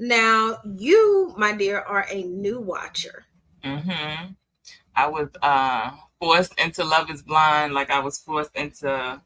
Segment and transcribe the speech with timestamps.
[0.00, 3.26] Now, you, my dear, are a new watcher.
[3.62, 4.32] Mm-hmm.
[4.96, 9.20] I was uh forced into Love is Blind, like I was forced into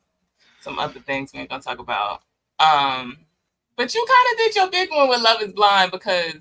[0.61, 2.23] some other things we ain't gonna talk about.
[2.59, 3.19] Um,
[3.77, 6.35] but you kind of did your big one with Love is Blind because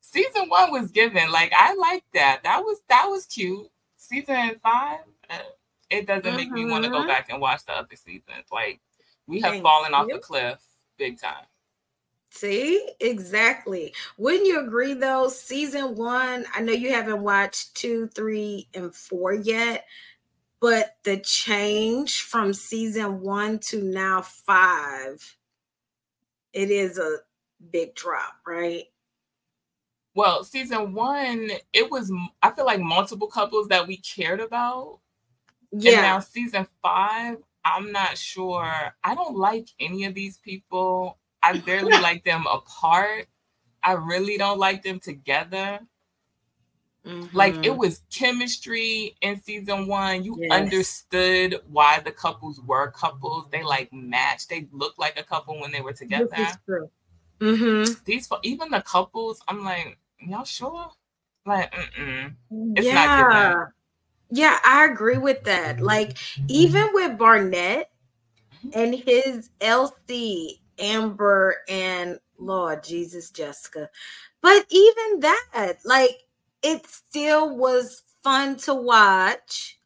[0.00, 1.30] season one was given.
[1.30, 2.40] Like I like that.
[2.42, 3.66] That was that was cute.
[3.98, 5.38] Season five, uh,
[5.90, 6.36] it doesn't mm-hmm.
[6.36, 8.46] make me want to go back and watch the other seasons.
[8.50, 8.80] Like
[9.26, 9.96] we have Thank fallen you.
[9.96, 10.62] off the cliff
[10.96, 11.44] big time.
[12.36, 13.94] See, exactly.
[14.18, 15.28] Wouldn't you agree though?
[15.28, 19.86] Season one, I know you haven't watched two, three, and four yet,
[20.60, 25.36] but the change from season one to now five,
[26.52, 27.18] it is a
[27.70, 28.86] big drop, right?
[30.16, 34.98] Well, season one, it was I feel like multiple couples that we cared about.
[35.70, 35.92] Yeah.
[35.92, 38.96] And now season five, I'm not sure.
[39.04, 41.18] I don't like any of these people.
[41.44, 43.26] I barely like them apart.
[43.82, 45.78] I really don't like them together.
[47.06, 47.36] Mm-hmm.
[47.36, 47.76] Like it mm-hmm.
[47.76, 50.24] was chemistry in season one.
[50.24, 50.50] You yes.
[50.52, 53.46] understood why the couples were couples.
[53.52, 54.48] They like matched.
[54.48, 56.34] They looked like a couple when they were together.
[57.40, 57.92] Mm-hmm.
[58.06, 60.90] These even the couples, I'm like, y'all sure?
[61.44, 62.34] Like, mm-mm.
[62.74, 62.94] it's yeah.
[62.94, 63.68] not
[64.30, 65.80] Yeah, I agree with that.
[65.80, 66.16] Like,
[66.48, 67.90] even with Barnett
[68.64, 68.70] mm-hmm.
[68.78, 73.88] and his LC Amber and Lord Jesus Jessica.
[74.40, 76.24] But even that, like
[76.62, 79.78] it still was fun to watch.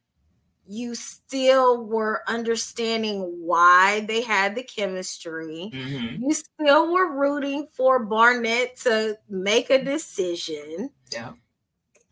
[0.70, 5.72] You still were understanding why they had the chemistry.
[5.74, 6.22] Mm-hmm.
[6.22, 10.90] You still were rooting for Barnett to make a decision.
[11.10, 11.32] Yeah.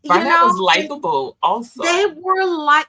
[0.04, 1.82] Barnett you know, was likable also.
[1.82, 2.88] They were like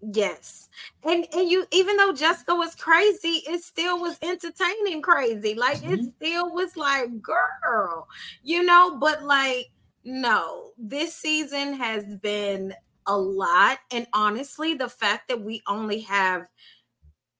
[0.00, 0.60] yes
[1.04, 5.54] and and you even though Jessica was crazy, it still was entertaining crazy.
[5.54, 5.94] Like mm-hmm.
[5.94, 8.08] it still was like, girl,
[8.42, 9.70] you know, but like,
[10.04, 12.74] no, this season has been
[13.06, 13.78] a lot.
[13.90, 16.46] And honestly, the fact that we only have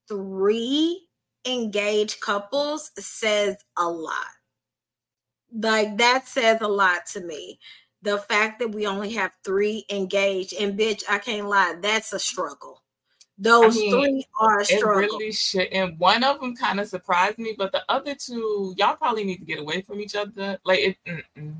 [0.09, 1.07] three
[1.47, 4.15] engaged couples says a lot.
[5.53, 7.59] Like that says a lot to me.
[8.03, 12.19] The fact that we only have three engaged, and bitch, I can't lie, that's a
[12.19, 12.81] struggle
[13.41, 14.99] those I mean, three are a struggle.
[14.99, 15.69] It really should.
[15.69, 19.39] And one of them kind of surprised me, but the other two, y'all probably need
[19.39, 20.59] to get away from each other.
[20.65, 21.55] Like, it, mm-mm.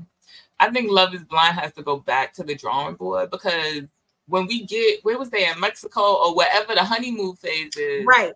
[0.59, 3.81] I think Love is Blind has to go back to the drawing board because
[4.27, 8.33] when we get, where was they in Mexico or wherever the honeymoon phase is, right?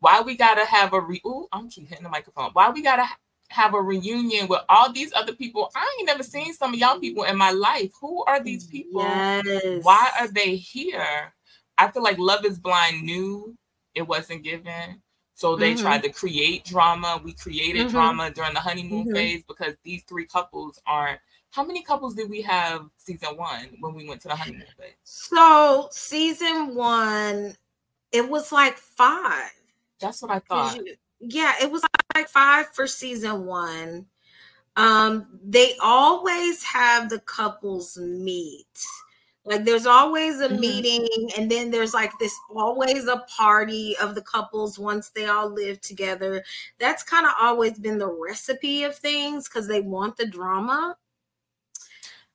[0.00, 1.20] Why we gotta have a re?
[1.26, 2.50] Ooh, I'm keep hitting the microphone.
[2.54, 3.06] Why we gotta
[3.48, 5.70] have a reunion with all these other people?
[5.74, 7.92] I ain't never seen some of y'all people in my life.
[8.00, 9.02] Who are these people?
[9.02, 9.84] Yes.
[9.84, 11.32] Why are they here?
[11.78, 13.56] I feel like Love is Blind knew
[13.94, 15.02] it wasn't given.
[15.34, 15.82] So they mm-hmm.
[15.82, 17.20] tried to create drama.
[17.22, 17.90] We created mm-hmm.
[17.90, 19.14] drama during the honeymoon mm-hmm.
[19.14, 21.20] phase because these three couples aren't.
[21.50, 24.94] How many couples did we have season one when we went to the honeymoon phase?
[25.04, 27.54] So season one,
[28.12, 29.50] it was like five.
[30.00, 30.78] That's what I thought.
[31.20, 31.82] Yeah, it was
[32.14, 34.06] like five for season one.
[34.76, 38.66] Um, they always have the couples meet
[39.46, 40.60] like there's always a mm-hmm.
[40.60, 45.48] meeting, and then there's like this always a party of the couples once they all
[45.48, 46.44] live together.
[46.78, 50.96] That's kind of always been the recipe of things because they want the drama.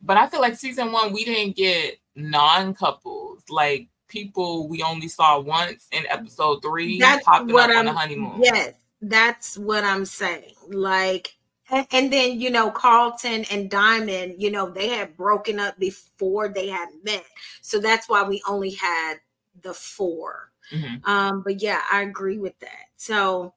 [0.01, 5.07] But I feel like season one, we didn't get non couples, like people we only
[5.07, 8.41] saw once in episode three that's popping what up I'm, on the honeymoon.
[8.43, 10.53] Yes, that's what I'm saying.
[10.67, 11.35] Like
[11.71, 16.67] and, then you know carlton and diamond you know they had broken up before they
[16.67, 17.25] had met
[17.61, 19.15] so that's why we only had
[19.61, 21.09] the 4 mm-hmm.
[21.09, 23.53] um but yeah i agree with that so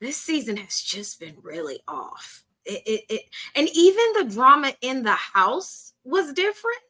[0.00, 3.22] this season has just been really off it, it, it
[3.54, 6.80] and even the drama in the house was different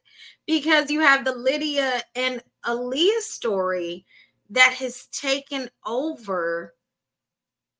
[0.50, 4.04] because you have the lydia and aaliyah story
[4.50, 6.74] that has taken over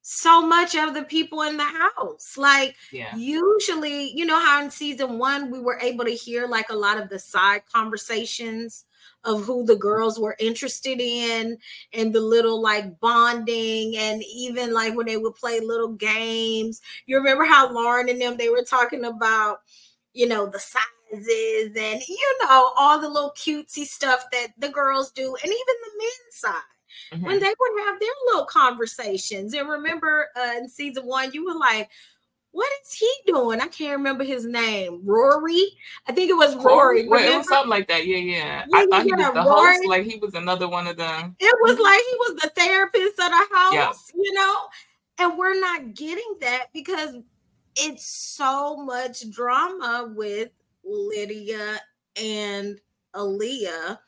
[0.03, 2.37] so much of the people in the house.
[2.37, 3.15] Like yeah.
[3.17, 6.97] usually, you know how in season 1 we were able to hear like a lot
[6.97, 8.85] of the side conversations
[9.25, 11.59] of who the girls were interested in
[11.93, 16.81] and the little like bonding and even like when they would play little games.
[17.07, 19.59] You remember how Lauren and them they were talking about,
[20.13, 20.61] you know, the
[21.13, 25.55] sizes and you know all the little cutesy stuff that the girls do and even
[25.55, 26.53] the men's side
[27.13, 27.25] mm-hmm.
[27.25, 29.55] when they would have their little conversations.
[29.55, 31.89] And remember uh, in season one, you were like,
[32.53, 33.61] what is he doing?
[33.61, 35.03] I can't remember his name.
[35.05, 35.69] Rory?
[36.09, 37.07] I think it was Rory.
[37.07, 38.07] Well, it was something like that.
[38.07, 38.65] Yeah, yeah.
[38.69, 39.75] yeah I thought he was the Rory.
[39.75, 41.37] host, like he was another one of them.
[41.39, 43.93] It was like he was the therapist of the house, yeah.
[44.17, 44.57] you know?
[45.19, 47.15] And we're not getting that because
[47.77, 50.51] it's so much drama with
[50.85, 51.81] Lydia
[52.17, 52.81] and
[53.15, 53.99] Aaliyah.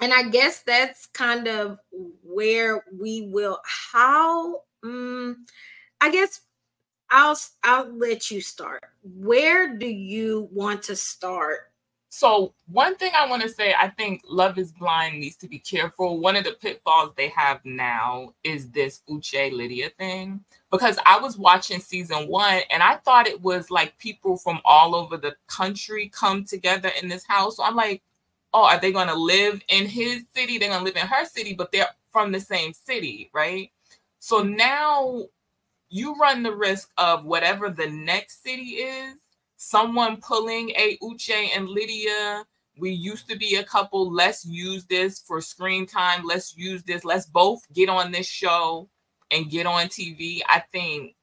[0.00, 1.78] And I guess that's kind of
[2.22, 5.44] where we will how um,
[6.00, 6.40] I guess
[7.10, 8.82] I'll I'll let you start.
[9.02, 11.69] Where do you want to start
[12.12, 15.60] so one thing I want to say, I think Love is Blind needs to be
[15.60, 16.18] careful.
[16.18, 20.44] One of the pitfalls they have now is this Uche Lydia thing.
[20.72, 24.96] Because I was watching season one and I thought it was like people from all
[24.96, 27.56] over the country come together in this house.
[27.56, 28.02] So I'm like,
[28.52, 30.58] oh, are they gonna live in his city?
[30.58, 33.70] They're gonna live in her city, but they're from the same city, right?
[34.18, 35.26] So now
[35.90, 39.14] you run the risk of whatever the next city is
[39.60, 42.44] someone pulling a Uche and Lydia.
[42.78, 44.10] We used to be a couple.
[44.10, 46.24] Let's use this for screen time.
[46.24, 47.04] Let's use this.
[47.04, 48.88] Let's both get on this show
[49.30, 50.40] and get on TV.
[50.48, 51.14] I think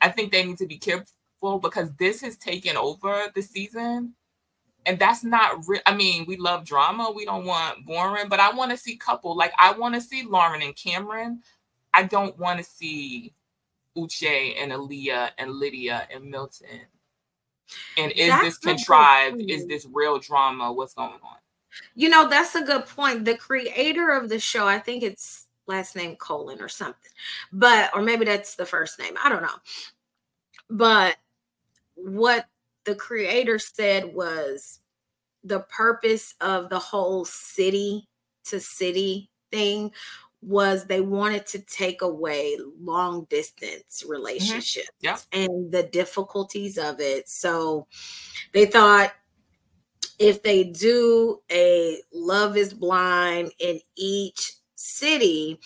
[0.00, 4.14] I think they need to be careful because this has taken over the season.
[4.86, 5.82] And that's not real.
[5.84, 7.10] I mean, we love drama.
[7.10, 9.36] We don't want boring, but I want to see couple.
[9.36, 11.42] Like I want to see Lauren and Cameron.
[11.92, 13.34] I don't want to see
[13.98, 16.86] Uche and Aaliyah and Lydia and Milton
[17.96, 19.40] and is that's this contrived?
[19.40, 20.72] Is this real drama?
[20.72, 21.36] What's going on?
[21.94, 23.24] You know, that's a good point.
[23.24, 27.12] The creator of the show, I think it's last name colon or something,
[27.52, 29.14] but or maybe that's the first name.
[29.22, 29.48] I don't know.
[30.68, 31.16] But
[31.94, 32.46] what
[32.84, 34.80] the creator said was
[35.44, 38.06] the purpose of the whole city
[38.44, 39.92] to city thing
[40.42, 45.16] was they wanted to take away long distance relationships mm-hmm.
[45.36, 45.44] yeah.
[45.44, 47.28] and the difficulties of it.
[47.28, 47.86] So
[48.52, 49.12] they thought
[50.18, 55.58] if they do a love is blind in each city,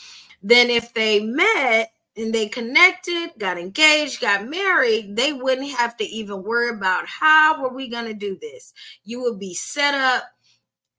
[0.43, 6.05] then if they met and they connected, got engaged, got married, they wouldn't have to
[6.05, 8.73] even worry about how are we going to do this.
[9.05, 10.25] You would be set up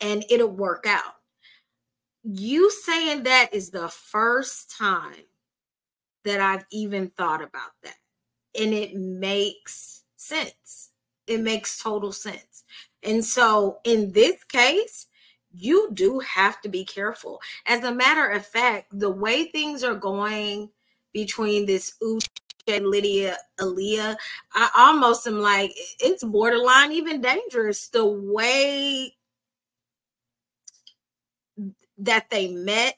[0.01, 1.13] and it'll work out
[2.25, 5.25] you saying that is the first time
[6.23, 7.95] that I've even thought about that.
[8.59, 10.89] And it makes sense.
[11.27, 12.63] It makes total sense.
[13.03, 15.05] And so in this case,
[15.51, 17.39] you do have to be careful.
[17.67, 20.69] As a matter of fact, the way things are going
[21.13, 22.27] between this Uche
[22.67, 24.17] and Lydia Aaliyah,
[24.53, 29.15] I almost am like it's borderline even dangerous the way
[31.99, 32.97] that they met,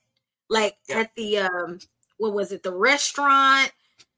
[0.49, 0.99] like yeah.
[0.99, 1.79] at the um,
[2.17, 3.71] what was it, the restaurant,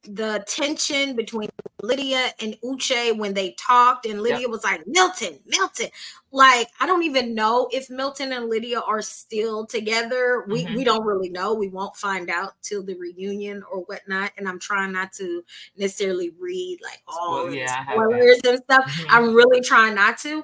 [0.04, 1.50] the tension between
[1.82, 4.48] Lydia and Uche when they talked, and Lydia yeah.
[4.48, 5.90] was like, Milton, Milton.
[6.32, 10.46] Like, I don't even know if Milton and Lydia are still together.
[10.48, 10.76] We mm-hmm.
[10.76, 11.54] we don't really know.
[11.54, 14.32] We won't find out till the reunion or whatnot.
[14.38, 15.44] And I'm trying not to
[15.78, 18.86] necessarily read like all well, yeah, spoilers and stuff.
[18.86, 19.10] Mm-hmm.
[19.10, 20.44] I'm really trying not to,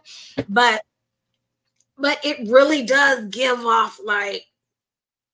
[0.50, 0.84] but
[1.98, 4.46] but it really does give off like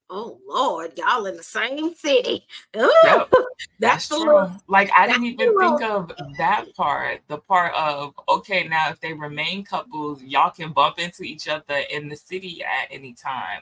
[0.10, 2.46] oh lord y'all in the same city.
[2.78, 3.30] Ooh, yep,
[3.80, 4.50] that's, that's true.
[4.68, 9.14] like i didn't even think of that part the part of okay now if they
[9.14, 13.62] remain couples y'all can bump into each other in the city at any time.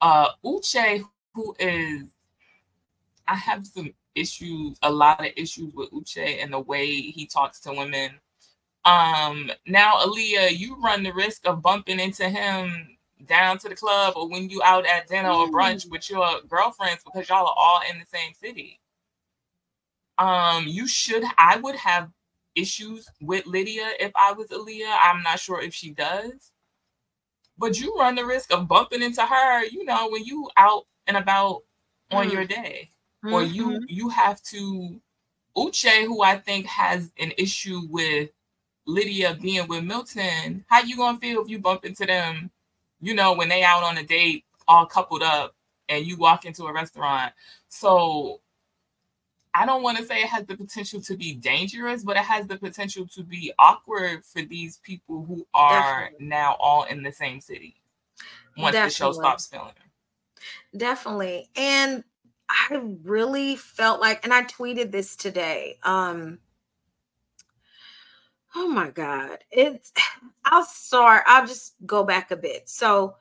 [0.00, 1.04] Uh uche
[1.34, 2.04] who is
[3.26, 7.60] i have some issues a lot of issues with uche and the way he talks
[7.60, 8.10] to women
[8.88, 14.14] um, now, Aaliyah, you run the risk of bumping into him down to the club
[14.16, 15.90] or when you out at dinner or brunch mm.
[15.90, 18.80] with your girlfriends because y'all are all in the same city.
[20.16, 22.08] Um, you should I would have
[22.56, 24.96] issues with Lydia if I was Aaliyah.
[25.02, 26.52] I'm not sure if she does.
[27.58, 31.16] But you run the risk of bumping into her, you know, when you out and
[31.16, 31.62] about
[32.10, 32.32] on mm.
[32.32, 32.88] your day.
[33.22, 33.34] Mm-hmm.
[33.34, 33.84] Or you mm-hmm.
[33.88, 34.98] you have to
[35.56, 38.30] Uche, who I think has an issue with
[38.88, 42.50] Lydia being with Milton, how you gonna feel if you bump into them,
[43.00, 45.54] you know, when they out on a date, all coupled up,
[45.90, 47.34] and you walk into a restaurant?
[47.68, 48.40] So
[49.52, 52.46] I don't want to say it has the potential to be dangerous, but it has
[52.46, 56.26] the potential to be awkward for these people who are Definitely.
[56.26, 57.76] now all in the same city
[58.56, 58.88] once Definitely.
[58.88, 59.74] the show stops filming.
[60.74, 61.50] Definitely.
[61.56, 62.04] And
[62.48, 65.76] I really felt like, and I tweeted this today.
[65.82, 66.38] Um,
[68.54, 69.38] Oh my God.
[69.50, 69.92] It's
[70.44, 72.68] I'll start, I'll just go back a bit.
[72.68, 73.16] So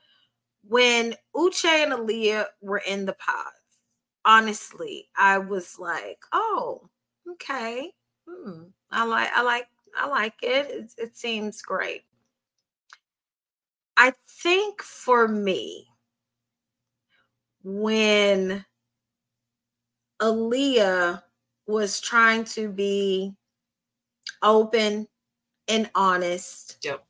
[0.68, 3.56] when Uche and Aaliyah were in the pods,
[4.26, 6.90] honestly, I was like, oh,
[7.32, 7.92] okay.
[8.28, 8.64] Hmm.
[8.92, 9.68] I like I like
[9.98, 10.68] I like it.
[10.70, 10.94] it.
[10.98, 12.04] It seems great.
[13.96, 15.88] I think for me,
[17.64, 18.64] when
[20.22, 21.24] Aaliyah
[21.66, 23.34] was trying to be
[24.42, 25.08] open
[25.68, 26.78] and honest.
[26.84, 27.04] Yep.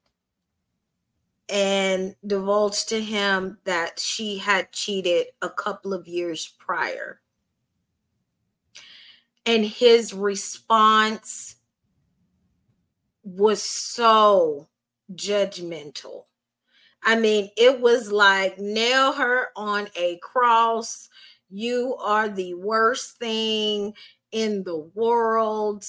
[1.50, 7.22] And divulged to him that she had cheated a couple of years prior.
[9.46, 11.56] And his response
[13.24, 14.68] was so
[15.14, 16.26] judgmental.
[17.04, 21.10] I mean, it was like nail her on a cross.
[21.50, 23.94] You are the worst thing
[24.34, 25.86] in the world.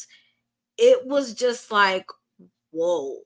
[0.77, 2.07] It was just like,
[2.79, 3.17] whoa.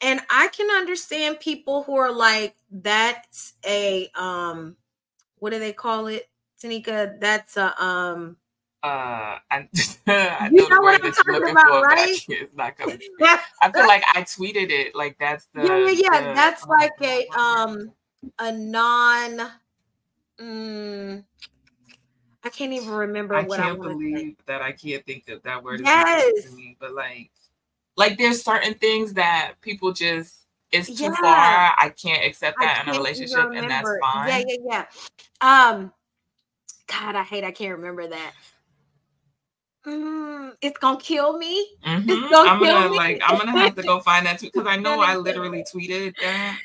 [0.00, 4.76] And I can understand people who are like, that's a um,
[5.38, 6.28] what do they call it,
[6.60, 7.20] Tanika?
[7.20, 8.36] That's a um
[8.82, 9.68] uh, I,
[10.08, 12.16] I you know, know what I'm talking about, for, right?
[12.28, 12.98] It's not coming.
[13.62, 14.94] I feel like I tweeted it.
[14.96, 16.20] Like that's the yeah, yeah, yeah.
[16.20, 17.92] The, that's like a um
[18.40, 19.50] a non.
[20.40, 21.24] Mm,
[22.42, 25.62] I can't even remember I what can't I believe that I can't think of that
[25.62, 25.80] word.
[25.84, 27.30] Yes, me, but like,
[27.96, 31.14] like there's certain things that people just it's too yeah.
[31.14, 31.74] far.
[31.78, 34.28] I can't accept that in a relationship, and that's fine.
[34.28, 34.84] Yeah, yeah,
[35.42, 35.70] yeah.
[35.70, 35.92] Um,
[36.86, 38.32] God, I hate I can't remember that
[39.86, 41.66] mm, it's gonna kill me.
[41.84, 42.30] Mm-hmm.
[42.30, 42.96] Gonna I'm gonna me.
[42.96, 46.14] like I'm gonna have to go find that too because I know I literally tweeted
[46.20, 46.58] that.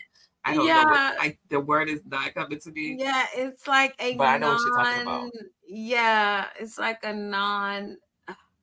[0.43, 0.84] I don't yeah.
[0.84, 2.96] know what I, the word is not coming to me.
[2.98, 5.31] Yeah, it's like a but non, I know what you're talking about.
[5.67, 7.98] Yeah, it's like a non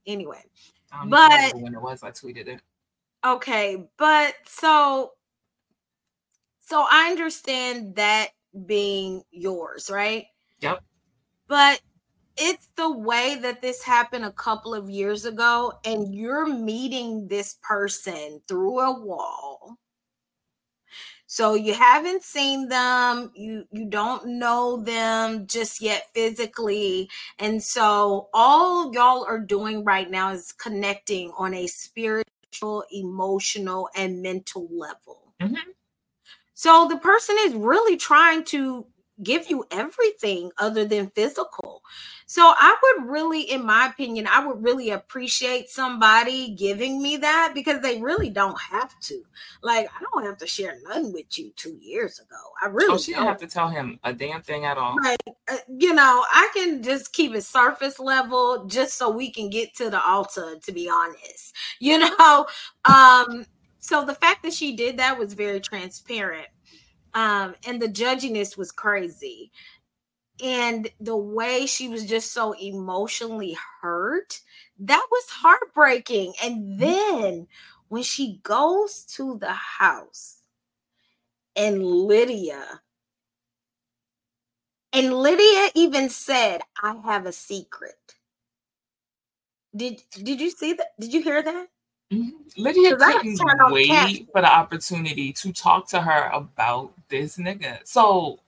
[0.07, 0.43] anyway.
[1.07, 2.61] But when it was, I tweeted it.
[3.25, 5.13] Okay, but so
[6.61, 8.29] so I understand that
[8.67, 10.27] being yours, right?
[10.61, 10.83] Yep.
[11.47, 11.81] But
[12.37, 17.59] it's the way that this happened a couple of years ago and you're meeting this
[17.63, 19.79] person through a wall
[21.27, 28.29] so you haven't seen them you you don't know them just yet physically and so
[28.33, 35.33] all y'all are doing right now is connecting on a spiritual emotional and mental level
[35.41, 35.55] mm-hmm.
[36.55, 38.87] so the person is really trying to
[39.23, 41.83] give you everything other than physical.
[42.27, 47.53] So I would really, in my opinion, I would really appreciate somebody giving me that
[47.55, 49.23] because they really don't have to.
[49.63, 52.37] Like, I don't have to share nothing with you two years ago.
[52.63, 52.95] I really.
[52.95, 54.97] Oh, she don't have to tell him a damn thing at all.
[55.03, 59.51] Like, uh, you know, I can just keep it surface level just so we can
[59.51, 60.57] get to the altar.
[60.59, 62.47] To be honest, you know.
[62.85, 63.47] Um.
[63.81, 66.47] So the fact that she did that was very transparent
[67.15, 69.53] um, and the judginess was crazy.
[70.43, 74.41] And the way she was just so emotionally hurt,
[74.81, 76.35] that was heartbreaking.
[76.43, 76.79] And mm-hmm.
[76.79, 77.47] then
[77.89, 80.39] when she goes to the house
[81.55, 82.81] and Lydia,
[84.93, 87.95] and Lydia even said, I have a secret.
[89.75, 90.89] Did did you see that?
[91.01, 91.67] Did you hear that?
[92.13, 92.63] Mm-hmm.
[92.63, 93.41] Lydia couldn't
[93.73, 97.81] wait for the opportunity to talk to her about this nigga.
[97.85, 98.39] So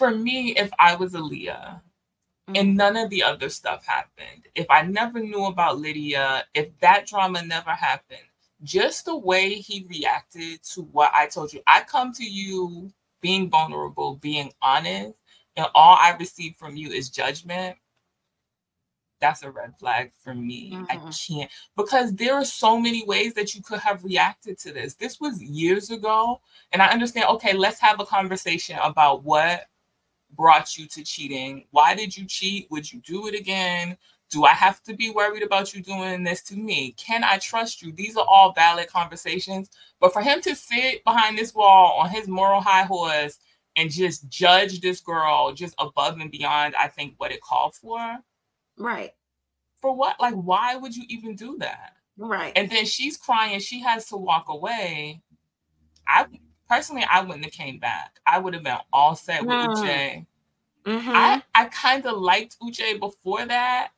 [0.00, 2.56] for me, if I was Aaliyah mm-hmm.
[2.56, 7.06] and none of the other stuff happened, if I never knew about Lydia, if that
[7.06, 8.28] drama never happened,
[8.62, 12.90] just the way he reacted to what I told you, I come to you
[13.20, 15.12] being vulnerable, being honest,
[15.56, 17.76] and all I receive from you is judgment
[19.20, 20.72] that's a red flag for me.
[20.72, 20.84] Mm-hmm.
[20.88, 24.94] I can't because there are so many ways that you could have reacted to this.
[24.94, 26.40] This was years ago,
[26.72, 27.26] and I understand.
[27.30, 29.66] Okay, let's have a conversation about what
[30.36, 31.66] brought you to cheating.
[31.70, 32.70] Why did you cheat?
[32.70, 33.96] Would you do it again?
[34.30, 36.92] Do I have to be worried about you doing this to me?
[36.92, 37.92] Can I trust you?
[37.92, 39.70] These are all valid conversations.
[39.98, 43.38] But for him to sit behind this wall on his moral high horse
[43.76, 48.18] and just judge this girl just above and beyond, I think, what it called for
[48.80, 49.12] Right.
[49.80, 50.18] For what?
[50.18, 51.94] Like, why would you even do that?
[52.16, 52.52] Right.
[52.56, 53.60] And then she's crying.
[53.60, 55.22] She has to walk away.
[56.08, 56.26] I
[56.70, 58.20] personally, I wouldn't have came back.
[58.26, 59.66] I would have been all set with mm.
[59.66, 60.26] Uche.
[60.86, 61.10] Mm-hmm.
[61.12, 63.90] I I kind of liked Uche before that.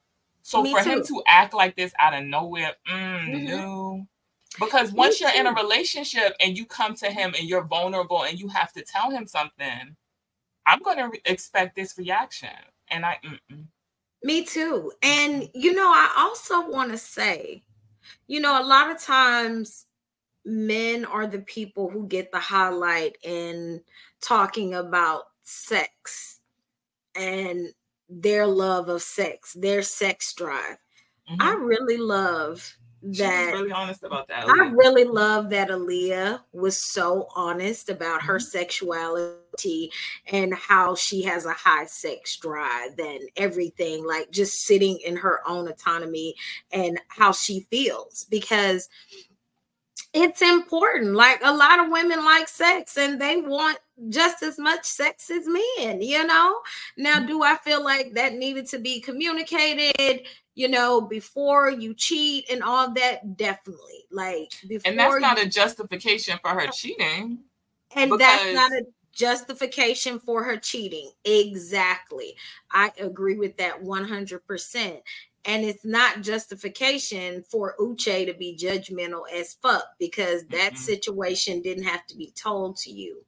[0.42, 0.90] So Me for too.
[0.90, 3.46] him to act like this out of nowhere, mm, mm-hmm.
[3.46, 4.06] no.
[4.58, 5.40] Because once Me you're too.
[5.40, 8.82] in a relationship and you come to him and you're vulnerable and you have to
[8.82, 9.96] tell him something,
[10.66, 12.50] I'm going to re- expect this reaction.
[12.88, 13.64] And I, mm-mm.
[14.24, 14.92] Me too.
[15.02, 17.62] And, you know, I also want to say,
[18.26, 19.86] you know, a lot of times
[20.44, 23.80] men are the people who get the highlight in
[24.20, 26.40] talking about sex
[27.14, 27.68] and
[28.08, 30.76] their love of sex, their sex drive.
[31.30, 31.42] Mm-hmm.
[31.42, 34.48] I really love that she was really honest about that.
[34.48, 38.44] I really love that Aaliyah was so honest about her mm-hmm.
[38.44, 39.90] sexuality
[40.30, 45.40] and how she has a high sex drive and everything, like just sitting in her
[45.46, 46.34] own autonomy
[46.70, 48.88] and how she feels because
[50.12, 51.14] it's important.
[51.14, 53.78] Like a lot of women like sex and they want
[54.08, 56.60] just as much sex as men, you know?
[56.96, 57.26] Now, mm-hmm.
[57.26, 62.62] do I feel like that needed to be communicated, you know, before you cheat and
[62.62, 63.36] all that?
[63.36, 64.04] Definitely.
[64.10, 67.38] Like, before and that's not a justification for her cheating.
[67.94, 68.18] And because...
[68.18, 71.10] that's not a justification for her cheating.
[71.24, 72.34] Exactly.
[72.70, 75.00] I agree with that 100%
[75.44, 80.76] and it's not justification for Uche to be judgmental as fuck because that mm-hmm.
[80.76, 83.24] situation didn't have to be told to you.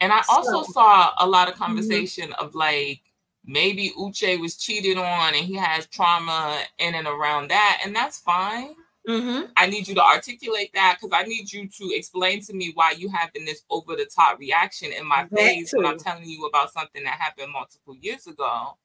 [0.00, 1.64] And I also saw a lot of mm-hmm.
[1.64, 2.44] conversation mm-hmm.
[2.44, 3.00] of like
[3.44, 8.18] maybe Uche was cheated on and he has trauma in and around that, and that's
[8.18, 8.74] fine.
[9.08, 9.50] Mm-hmm.
[9.56, 12.92] I need you to articulate that because I need you to explain to me why
[12.92, 15.78] you having this over the top reaction in my that face too.
[15.78, 18.76] when I'm telling you about something that happened multiple years ago.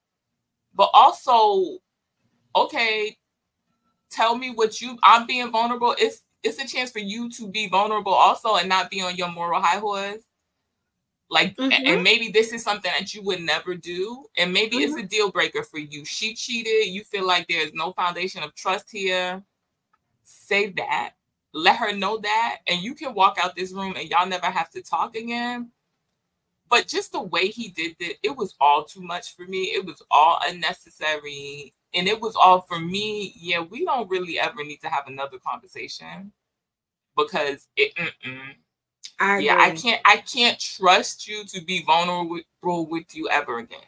[0.73, 1.79] But also,
[2.63, 3.17] okay,
[4.09, 5.95] tell me what you I'm being vulnerable.
[5.97, 9.31] It's it's a chance for you to be vulnerable also and not be on your
[9.31, 10.23] moral high horse.
[11.29, 11.85] Like mm-hmm.
[11.85, 14.25] and maybe this is something that you would never do.
[14.37, 14.97] And maybe mm-hmm.
[14.97, 16.05] it's a deal breaker for you.
[16.05, 16.87] She cheated.
[16.87, 19.43] You feel like there's no foundation of trust here.
[20.23, 21.11] Say that.
[21.53, 22.59] Let her know that.
[22.67, 25.71] And you can walk out this room and y'all never have to talk again.
[26.69, 29.63] But just the way he did it, it was all too much for me.
[29.65, 33.33] It was all unnecessary and it was all for me.
[33.39, 36.31] Yeah, we don't really ever need to have another conversation
[37.15, 37.93] because it.
[39.19, 40.01] I yeah, I can't.
[40.05, 43.79] I can't trust you to be vulnerable with you ever again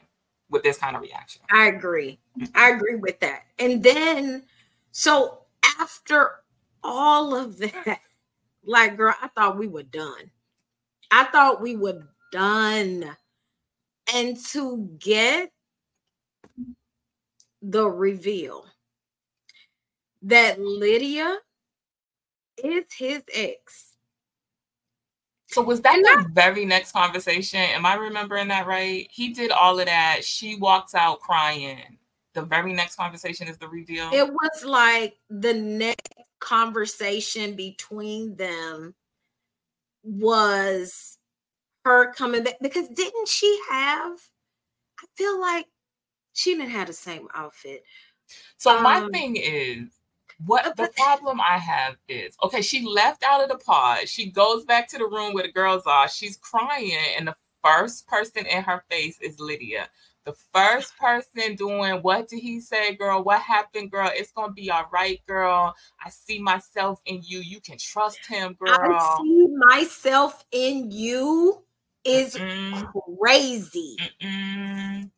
[0.50, 1.42] with this kind of reaction.
[1.52, 2.20] I agree.
[2.56, 3.44] I agree with that.
[3.60, 4.44] And then,
[4.92, 5.40] so
[5.80, 6.36] after
[6.84, 8.00] all of that,
[8.66, 10.32] like, girl, I thought we were done.
[11.12, 13.16] I thought we were done.
[14.14, 15.52] And to get
[17.62, 18.66] the reveal
[20.24, 21.38] that Lydia
[22.64, 23.96] is his ex.
[25.48, 27.60] So was that and the very next conversation?
[27.60, 29.08] Am I remembering that right?
[29.12, 30.24] He did all of that.
[30.24, 31.98] She walks out crying.
[32.36, 34.14] The very next conversation is the reveal.
[34.14, 38.94] It was like the next conversation between them
[40.04, 41.18] was
[41.84, 44.20] her coming back because didn't she have
[45.00, 45.66] I feel like
[46.40, 47.84] she didn't have the same outfit.
[48.58, 49.90] So um, my thing is,
[50.46, 54.08] what the problem I have is okay, she left out of the pod.
[54.08, 56.08] She goes back to the room where the girls are.
[56.08, 59.90] She's crying, and the first person in her face is Lydia.
[60.24, 63.22] The first person doing what did he say, girl?
[63.22, 64.10] What happened, girl?
[64.14, 65.76] It's gonna be all right, girl.
[66.06, 67.40] I see myself in you.
[67.40, 68.78] You can trust him, girl.
[68.82, 71.64] I see myself in you
[72.06, 72.94] is Mm-mm.
[73.20, 73.98] crazy.
[74.00, 75.12] Mm-mm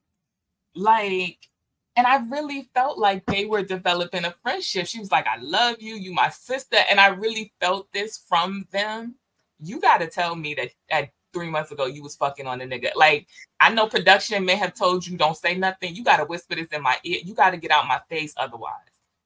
[0.75, 1.49] like
[1.97, 4.87] and I really felt like they were developing a friendship.
[4.87, 6.77] She was like, I love you, you my sister.
[6.89, 9.15] And I really felt this from them.
[9.59, 12.91] You gotta tell me that at three months ago you was fucking on a nigga.
[12.95, 13.27] Like
[13.59, 15.95] I know production may have told you don't say nothing.
[15.95, 17.19] You gotta whisper this in my ear.
[17.23, 18.73] You gotta get out my face otherwise.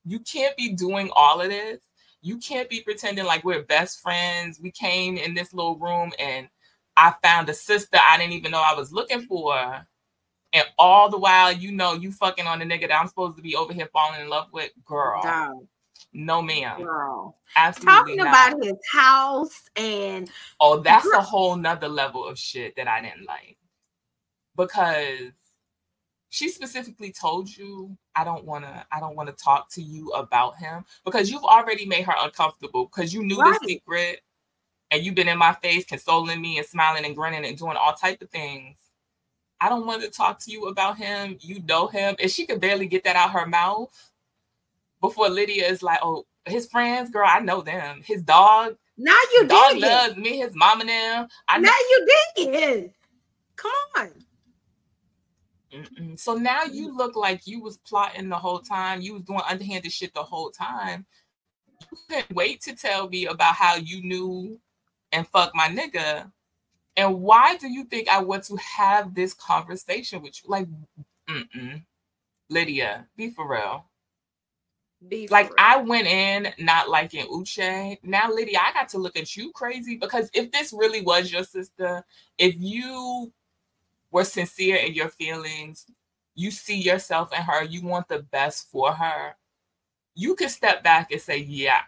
[0.04, 1.82] You can't be doing all of this.
[2.22, 4.60] You can't be pretending like we're best friends.
[4.60, 6.50] We came in this little room and
[6.98, 9.86] I found a sister I didn't even know I was looking for
[10.56, 13.44] and all the while you know you fucking on the nigga that I'm supposed to
[13.44, 15.22] be over here falling in love with, girl.
[15.24, 15.68] No,
[16.14, 16.82] no ma'am.
[16.82, 17.38] Girl.
[17.58, 18.28] Absolutely Talking not.
[18.28, 23.28] about his house and oh, that's a whole nother level of shit that I didn't
[23.28, 23.58] like.
[24.56, 25.34] Because
[26.30, 30.12] she specifically told you I don't want to I don't want to talk to you
[30.12, 33.60] about him because you've already made her uncomfortable because you knew right.
[33.62, 34.22] the secret
[34.90, 37.94] and you've been in my face consoling me and smiling and grinning and doing all
[37.94, 38.78] type of things
[39.60, 41.38] I don't want to talk to you about him.
[41.40, 42.16] You know him.
[42.20, 44.12] And she could barely get that out her mouth
[45.02, 48.02] before Lydia is like, oh, his friends, girl, I know them.
[48.04, 48.76] His dog.
[48.98, 51.28] Now you dog loves me, his mom and them.
[51.48, 52.94] I now you did.
[53.56, 54.12] Come on.
[55.74, 56.20] Mm-mm.
[56.20, 59.02] So now you look like you was plotting the whole time.
[59.02, 61.06] You was doing underhanded shit the whole time.
[61.92, 64.60] You couldn't wait to tell me about how you knew
[65.12, 66.32] and fuck my nigga
[66.98, 70.50] and why do you think I want to have this conversation with you?
[70.50, 70.68] Like,
[71.30, 71.84] mm-mm.
[72.50, 73.86] Lydia, be for real.
[75.08, 75.56] Be like real.
[75.60, 77.98] I went in not liking Uche.
[78.04, 81.44] Now, Lydia, I got to look at you crazy because if this really was your
[81.44, 82.06] sister,
[82.38, 83.32] if you
[84.12, 85.86] were sincere in your feelings,
[86.36, 89.36] you see yourself in her, you want the best for her.
[90.16, 91.82] you can step back and say, yeah,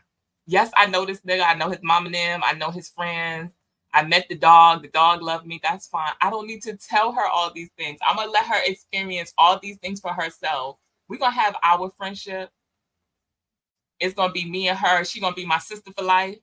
[0.45, 1.43] yes, I know this nigga.
[1.45, 2.41] I know his mom and them.
[2.43, 3.51] I know his friends.
[3.93, 4.83] I met the dog.
[4.83, 5.59] The dog loved me.
[5.63, 6.11] That's fine.
[6.21, 7.99] I don't need to tell her all these things.
[8.05, 10.77] I'm gonna let her experience all these things for herself.
[11.09, 12.51] We're gonna have our friendship.
[13.99, 15.03] It's gonna be me and her.
[15.03, 16.37] She's gonna be my sister for life.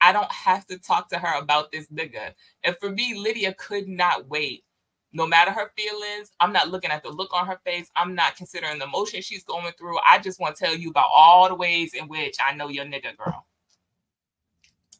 [0.00, 2.34] I don't have to talk to her about this nigga.
[2.64, 4.64] And for me, Lydia could not wait.
[5.12, 7.90] No matter her feelings, I'm not looking at the look on her face.
[7.96, 9.98] I'm not considering the emotion she's going through.
[10.08, 12.84] I just want to tell you about all the ways in which I know your
[12.84, 13.46] nigga girl.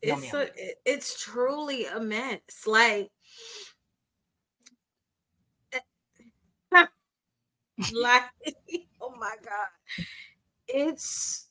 [0.03, 0.49] It's a,
[0.85, 2.67] it's truly immense.
[2.67, 3.11] Like,
[5.73, 5.79] eh.
[7.93, 8.23] like,
[9.01, 10.07] oh my god,
[10.67, 11.47] it's.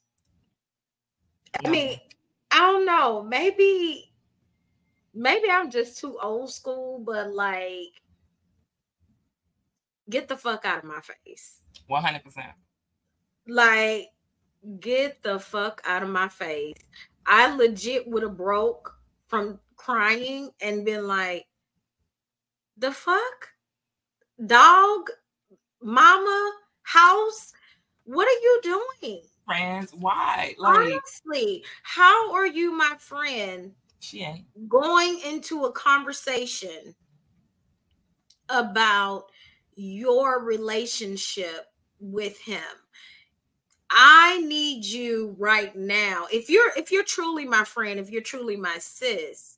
[1.65, 1.99] I mean,
[2.51, 3.23] I don't know.
[3.23, 4.13] Maybe,
[5.13, 8.01] maybe I'm just too old school, but like,
[10.09, 11.61] get the fuck out of my face.
[11.87, 12.51] One hundred percent.
[13.47, 14.07] Like,
[14.79, 16.75] get the fuck out of my face.
[17.27, 18.95] I legit would have broke
[19.27, 21.45] from crying and been like,
[22.77, 23.49] the fuck?
[24.45, 25.09] Dog,
[25.81, 26.51] mama,
[26.83, 27.51] house,
[28.05, 29.21] what are you doing?
[29.45, 30.55] Friends, why?
[30.57, 33.73] Like, Honestly, how are you, my friend?
[33.99, 36.95] She ain't going into a conversation
[38.49, 39.25] about
[39.75, 41.65] your relationship
[41.99, 42.61] with him
[43.89, 46.27] I need you right now.
[46.31, 49.57] If you're if you're truly my friend, if you're truly my sis,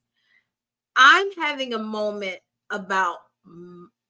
[0.95, 2.39] I'm having a moment
[2.69, 3.17] about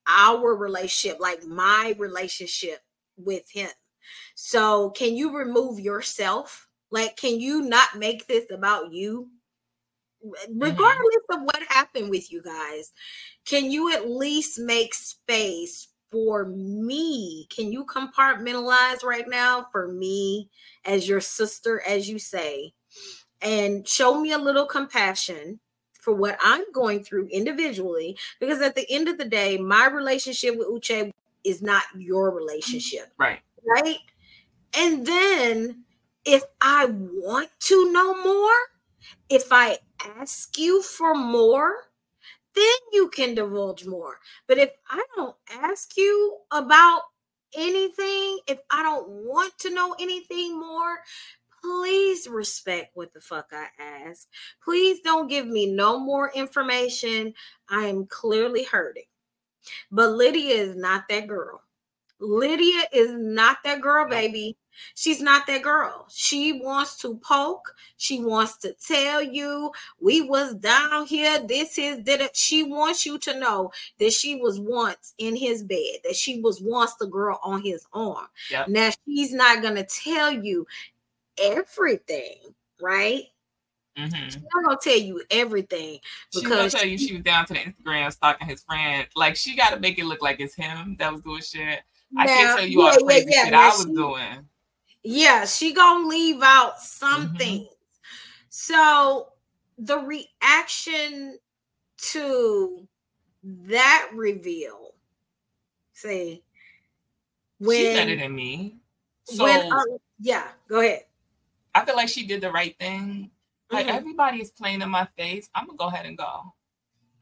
[0.06, 2.80] our relationship, like my relationship
[3.16, 3.70] with him.
[4.34, 6.68] So, can you remove yourself?
[6.90, 9.28] Like can you not make this about you?
[10.24, 10.58] Mm-hmm.
[10.60, 11.40] Regardless mm-hmm.
[11.40, 12.92] of what happened with you guys,
[13.46, 17.46] can you at least make space for me.
[17.50, 20.48] Can you compartmentalize right now for me
[20.84, 22.72] as your sister, as you say,
[23.40, 25.60] and show me a little compassion
[25.92, 28.16] for what I'm going through individually?
[28.40, 31.12] Because at the end of the day, my relationship with Uche
[31.44, 33.06] is not your relationship.
[33.12, 33.22] Mm-hmm.
[33.22, 33.40] Right.
[33.66, 33.98] Right.
[34.76, 35.84] And then
[36.24, 38.52] if I want to know more,
[39.28, 39.78] if I
[40.18, 41.89] ask you for more,
[42.54, 44.18] then you can divulge more.
[44.46, 47.02] But if I don't ask you about
[47.56, 50.98] anything, if I don't want to know anything more,
[51.62, 54.26] please respect what the fuck I ask.
[54.62, 57.34] Please don't give me no more information.
[57.68, 59.04] I am clearly hurting.
[59.90, 61.62] But Lydia is not that girl.
[62.18, 64.56] Lydia is not that girl, baby.
[64.94, 66.06] She's not that girl.
[66.10, 67.74] She wants to poke.
[67.96, 71.38] She wants to tell you we was down here.
[71.40, 72.36] This is did it.
[72.36, 76.60] She wants you to know that she was once in his bed, that she was
[76.60, 78.26] once the girl on his arm.
[78.50, 78.68] Yep.
[78.68, 80.66] Now she's not gonna tell you
[81.40, 82.36] everything,
[82.80, 83.24] right?
[83.98, 84.24] Mm-hmm.
[84.24, 85.98] She's not gonna tell you everything
[86.32, 89.06] because she's gonna tell you she was down to the Instagram stalking his friend.
[89.16, 91.80] Like she got to make it look like it's him that was doing shit.
[92.12, 93.44] Now, I can't tell you yeah, all the crazy yeah, yeah.
[93.44, 94.48] shit now I was she, doing
[95.02, 97.36] yeah, she gonna leave out some mm-hmm.
[97.36, 97.68] things.
[98.48, 99.28] So
[99.78, 101.38] the reaction
[102.12, 102.86] to
[103.42, 104.94] that reveal,
[105.92, 106.42] say,
[107.58, 108.76] when she better than me.
[109.24, 109.82] So when, uh,
[110.18, 111.04] yeah, go ahead.
[111.74, 113.30] I feel like she did the right thing.
[113.70, 113.96] Like mm-hmm.
[113.96, 115.48] everybody is playing in my face.
[115.54, 116.52] I'm gonna go ahead and go.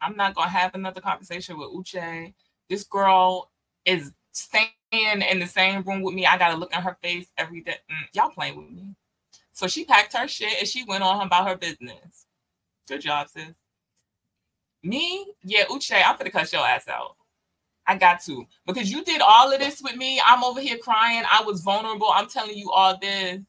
[0.00, 2.32] I'm not gonna have another conversation with Uche.
[2.68, 3.50] This girl
[3.84, 6.26] is staying in the same room with me.
[6.26, 7.76] I gotta look at her face every day.
[7.90, 8.94] Mm, y'all playing with me.
[9.52, 12.26] So she packed her shit and she went on about her business.
[12.86, 13.48] Good job, sis.
[14.82, 17.16] Me, yeah, Uche, I'm gonna cut your ass out.
[17.86, 20.20] I got to because you did all of this with me.
[20.24, 21.24] I'm over here crying.
[21.30, 22.10] I was vulnerable.
[22.12, 23.40] I'm telling you all this.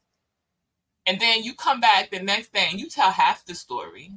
[1.06, 4.12] And then you come back the next day and you tell half the story.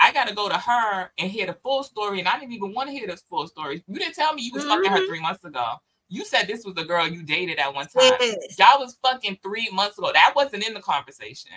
[0.00, 2.18] I got to go to her and hear the full story.
[2.18, 3.84] And I didn't even want to hear the full story.
[3.86, 4.70] You didn't tell me you was mm-hmm.
[4.72, 5.06] fucking her mm-hmm.
[5.06, 5.74] three months ago.
[6.12, 8.12] You said this was the girl you dated at one time.
[8.20, 8.58] Yes.
[8.58, 10.10] Y'all was fucking three months ago.
[10.12, 11.52] That wasn't in the conversation.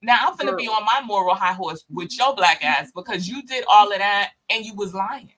[0.00, 3.42] Now I'm gonna be on my moral high horse with your black ass because you
[3.42, 5.32] did all of that and you was lying.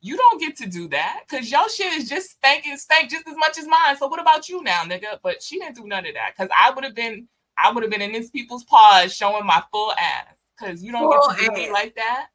[0.00, 3.36] You don't get to do that because your shit is just stinking stank just as
[3.36, 3.96] much as mine.
[3.98, 5.20] So what about you now, nigga?
[5.22, 7.92] But she didn't do none of that because I would have been, I would have
[7.92, 11.44] been in this people's paws showing my full ass because you don't full get to
[11.44, 11.56] do ass.
[11.56, 12.30] me like that.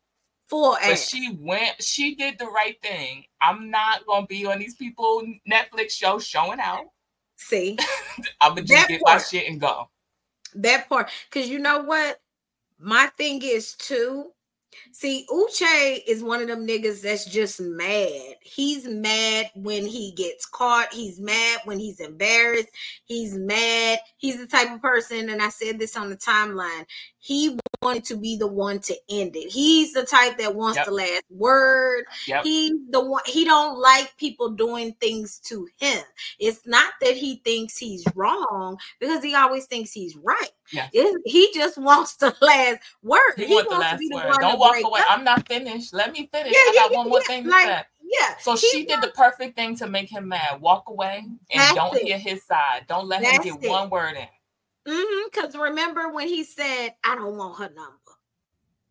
[0.50, 3.24] Full but she went, she did the right thing.
[3.40, 6.86] I'm not gonna be on these people Netflix shows showing out.
[7.38, 7.78] See,
[8.42, 9.90] I'm gonna just get part, my shit and go.
[10.56, 12.20] That part, because you know what,
[12.80, 14.32] my thing is too.
[14.92, 18.36] See, Uche is one of them niggas that's just mad.
[18.42, 20.94] He's mad when he gets caught.
[20.94, 22.70] He's mad when he's embarrassed.
[23.06, 24.00] He's mad.
[24.18, 26.86] He's the type of person, and I said this on the timeline.
[27.20, 29.52] He wanted to be the one to end it.
[29.52, 30.86] He's the type that wants yep.
[30.86, 32.06] the last word.
[32.28, 32.44] Yep.
[32.44, 33.22] He's the one.
[33.26, 36.02] He don't like people doing things to him.
[36.40, 40.52] It's not that he thinks he's wrong because he always thinks he's right.
[40.72, 40.88] Yeah.
[40.92, 43.20] he just wants the last word.
[43.36, 44.38] He, he wants, to be the word.
[44.40, 45.02] Don't walk away.
[45.02, 45.06] Up.
[45.10, 45.94] I'm not finished.
[45.94, 46.54] Let me finish.
[46.54, 47.84] Yeah, I got one more thing to like, say.
[48.02, 48.38] Yeah.
[48.40, 50.62] So she did the perfect thing to make him mad.
[50.62, 52.04] Walk away and don't it.
[52.04, 52.86] hear his side.
[52.88, 53.70] Don't let That's him get it.
[53.70, 54.28] one word in.
[54.90, 55.30] Mm-hmm.
[55.32, 57.94] Because remember when he said, I don't want her number.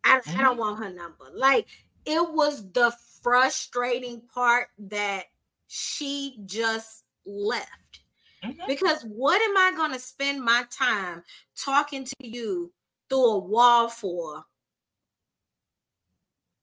[0.03, 0.39] I, mm-hmm.
[0.39, 0.59] I don't mm-hmm.
[0.59, 1.25] want her number.
[1.33, 1.67] Like
[2.05, 5.25] it was the frustrating part that
[5.67, 8.01] she just left.
[8.43, 8.61] Mm-hmm.
[8.67, 11.23] Because what am I going to spend my time
[11.57, 12.71] talking to you
[13.09, 14.43] through a wall for?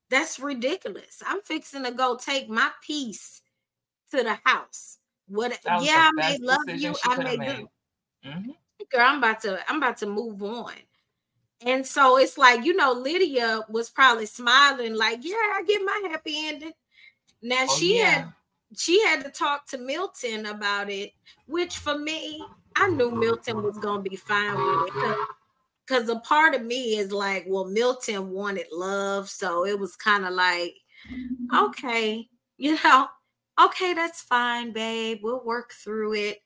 [0.09, 1.23] That's ridiculous.
[1.27, 3.43] I'm fixing to go take my piece
[4.13, 4.99] to the house.
[5.29, 5.59] What?
[5.81, 6.95] Yeah, I may love you.
[7.05, 7.69] I may do.
[8.25, 8.51] Mm-hmm.
[8.91, 9.59] Girl, I'm about to.
[9.69, 10.73] I'm about to move on.
[11.63, 16.09] And so it's like you know, Lydia was probably smiling, like, "Yeah, I get my
[16.11, 16.73] happy ending."
[17.43, 18.11] Now oh, she yeah.
[18.11, 18.33] had
[18.77, 21.13] she had to talk to Milton about it,
[21.47, 22.45] which for me,
[22.75, 25.19] I knew Milton was gonna be fine with it.
[25.87, 30.25] Cause a part of me is like, well, Milton wanted love, so it was kind
[30.25, 30.75] of like,
[31.09, 31.65] mm-hmm.
[31.67, 33.07] okay, you know,
[33.61, 35.21] okay, that's fine, babe.
[35.23, 36.43] We'll work through it.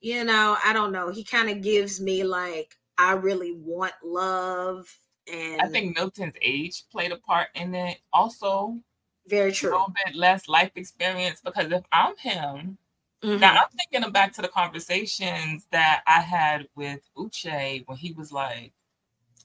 [0.00, 1.10] You know, I don't know.
[1.10, 4.92] He kind of gives me like, I really want love.
[5.32, 7.98] And I think Milton's age played a part in it.
[8.12, 8.78] Also,
[9.26, 9.70] very true.
[9.70, 12.78] A little bit less life experience because if I'm him,
[13.22, 13.40] mm-hmm.
[13.40, 18.32] now I'm thinking back to the conversations that I had with Uche when he was
[18.32, 18.72] like,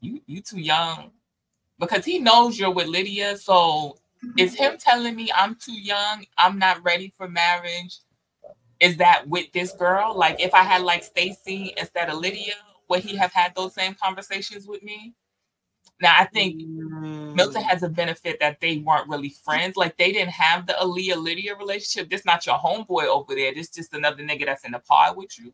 [0.02, 1.12] "You you too young,"
[1.80, 3.38] because he knows you're with Lydia.
[3.38, 3.98] So
[4.38, 8.00] is him telling me I'm too young, I'm not ready for marriage?
[8.80, 10.16] Is that with this girl?
[10.16, 12.54] Like if I had like Stacy instead of Lydia,
[12.90, 15.14] would he have had those same conversations with me?
[16.02, 16.62] Now I think.
[17.36, 19.76] Milton has a benefit that they weren't really friends.
[19.76, 22.10] Like they didn't have the Aaliyah Lydia relationship.
[22.10, 23.54] This not your homeboy over there.
[23.54, 25.54] This just another nigga that's in the pod with you.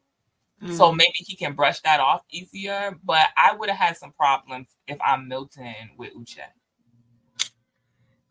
[0.64, 0.74] Mm.
[0.74, 2.98] So maybe he can brush that off easier.
[3.04, 6.40] But I would have had some problems if I'm Milton with Uche.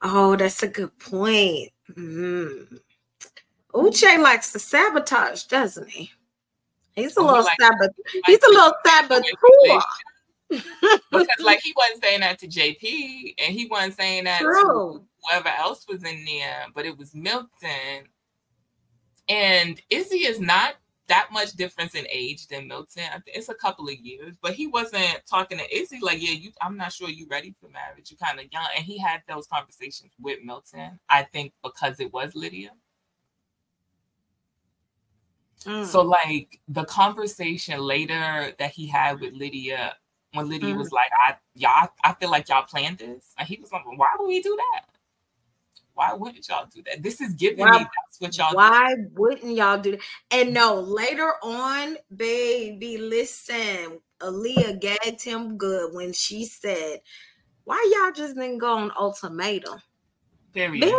[0.04, 1.70] Oh, that's a good point.
[1.92, 2.78] Mm.
[3.72, 6.10] Uche likes to sabotage, doesn't he?
[6.94, 7.90] He's a oh, little like, sabot.
[8.26, 9.80] He's a little saboteur
[11.10, 15.00] because like he wasn't saying that to JP and he wasn't saying that True.
[15.00, 18.04] to whoever else was in there, but it was Milton.
[19.28, 20.74] And Izzy is not
[21.08, 23.04] that much difference in age than Milton.
[23.26, 26.76] It's a couple of years, but he wasn't talking to Izzy like, yeah, you I'm
[26.76, 28.10] not sure you ready for marriage.
[28.10, 28.66] You're kind of young.
[28.76, 32.70] And he had those conversations with Milton, I think because it was Lydia.
[35.64, 35.84] Mm.
[35.86, 39.96] So like the conversation later that he had with Lydia,
[40.32, 40.78] when Lydia mm-hmm.
[40.78, 43.34] was like, I y'all, I feel like y'all planned this.
[43.38, 44.93] And he was like, Why would we do that?
[45.94, 47.02] Why wouldn't y'all do that?
[47.02, 49.09] This is giving why, me that's what y'all why do.
[49.14, 50.00] wouldn't y'all do that?
[50.30, 57.00] And no, later on, baby, listen, Aaliyah gagged him good when she said,
[57.62, 59.80] Why y'all just didn't go on ultimatum?
[60.52, 60.92] Period.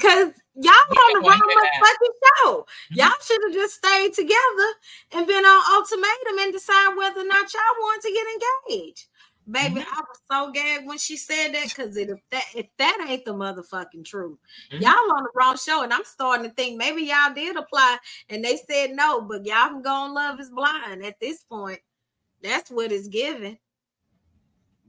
[0.00, 1.40] Cause y'all on the wrong
[1.80, 2.60] fucking show.
[2.60, 2.94] Mm-hmm.
[2.94, 4.68] Y'all should have just stayed together
[5.12, 9.06] and been on ultimatum and decide whether or not y'all want to get engaged.
[9.50, 9.94] Baby, mm-hmm.
[9.94, 13.32] I was so gagged when she said that because if that if that ain't the
[13.32, 14.38] motherfucking truth,
[14.70, 14.82] mm-hmm.
[14.82, 17.96] y'all on the wrong show, and I'm starting to think maybe y'all did apply
[18.28, 21.80] and they said no, but y'all can go on Love Is Blind at this point.
[22.42, 23.58] That's what it's given.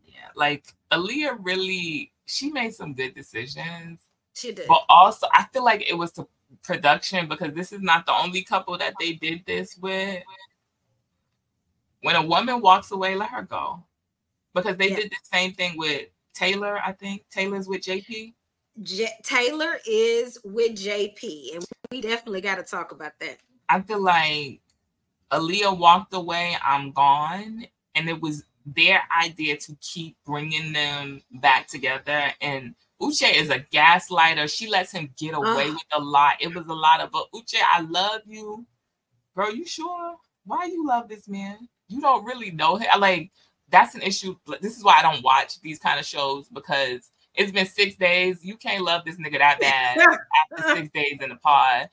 [0.06, 4.02] Yeah, like Aaliyah really she made some good decisions
[4.40, 4.68] she did.
[4.68, 6.26] But also, I feel like it was the
[6.64, 10.24] production because this is not the only couple that they did this with.
[12.02, 13.84] When a woman walks away, let her go.
[14.54, 14.96] Because they yeah.
[14.98, 17.26] did the same thing with Taylor, I think.
[17.30, 18.34] Taylor's with JP.
[18.82, 23.38] J- Taylor is with JP, and we definitely got to talk about that.
[23.68, 24.62] I feel like
[25.32, 31.68] Aaliyah walked away, I'm gone, and it was their idea to keep bringing them back
[31.68, 32.32] together.
[32.42, 34.54] And Uche is a gaslighter.
[34.54, 36.36] She lets him get away uh, with a lot.
[36.40, 38.66] It was a lot of, but Uche, I love you.
[39.36, 40.16] Bro, you sure?
[40.46, 41.58] Why you love this man?
[41.88, 42.88] You don't really know him.
[43.00, 43.32] Like,
[43.72, 44.36] that's an issue.
[44.62, 48.44] This is why I don't watch these kind of shows because it's been six days.
[48.44, 51.90] You can't love this nigga that bad after six days in the pod.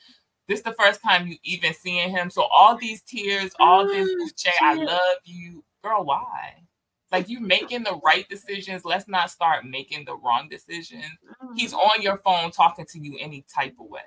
[0.48, 2.30] This is the first time you even seeing him.
[2.30, 5.64] So all these tears, all this Uche, I love you.
[5.82, 6.54] Girl, why?
[7.12, 8.84] Like you making the right decisions.
[8.84, 11.04] Let's not start making the wrong decisions.
[11.54, 11.80] He's mm-hmm.
[11.80, 14.00] on your phone talking to you any type of way.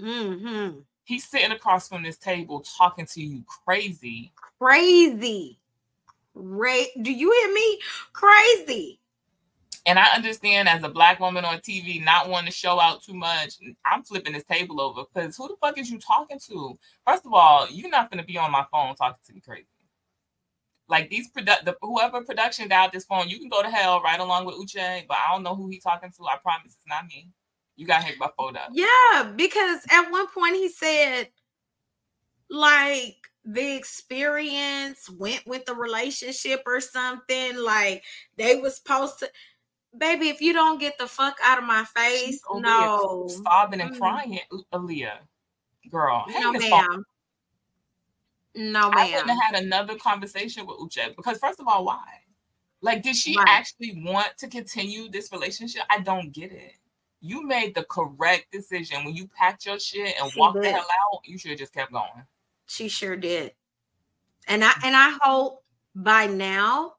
[0.00, 0.80] Mm-hmm.
[1.04, 4.32] He's sitting across from this table talking to you crazy.
[4.60, 5.58] Crazy.
[6.34, 6.88] Right.
[7.00, 7.80] Do you hear me?
[8.12, 8.98] Crazy.
[9.84, 13.14] And I understand as a black woman on TV, not wanting to show out too
[13.14, 13.54] much.
[13.84, 16.78] I'm flipping this table over because who the fuck is you talking to?
[17.04, 19.66] First of all, you're not going to be on my phone talking to me crazy.
[20.88, 24.20] Like these product, the, whoever production dialed this phone, you can go to hell right
[24.20, 26.24] along with Uche, but I don't know who he's talking to.
[26.26, 27.28] I promise it's not me.
[27.76, 28.60] You got hit by photo.
[28.72, 31.28] Yeah, because at one point he said,
[32.50, 37.56] like the experience went with the relationship or something.
[37.56, 38.02] Like
[38.36, 39.30] they was supposed to
[39.96, 43.28] baby, if you don't get the fuck out of my face, no.
[43.28, 43.98] Sobbing and mm.
[43.98, 44.38] crying,
[44.72, 45.18] Aaliyah.
[45.90, 46.24] Girl.
[46.28, 47.04] No, ma'am.
[48.54, 48.92] No, ma'am.
[48.92, 52.02] I wouldn't have had another conversation with Uche because, first of all, why?
[52.80, 53.46] Like, did she right.
[53.48, 55.82] actually want to continue this relationship?
[55.90, 56.74] I don't get it.
[57.20, 60.64] You made the correct decision when you packed your shit and she walked did.
[60.64, 61.20] the hell out.
[61.24, 62.24] You should have just kept going.
[62.66, 63.52] She sure did.
[64.48, 66.94] And I and I hope by now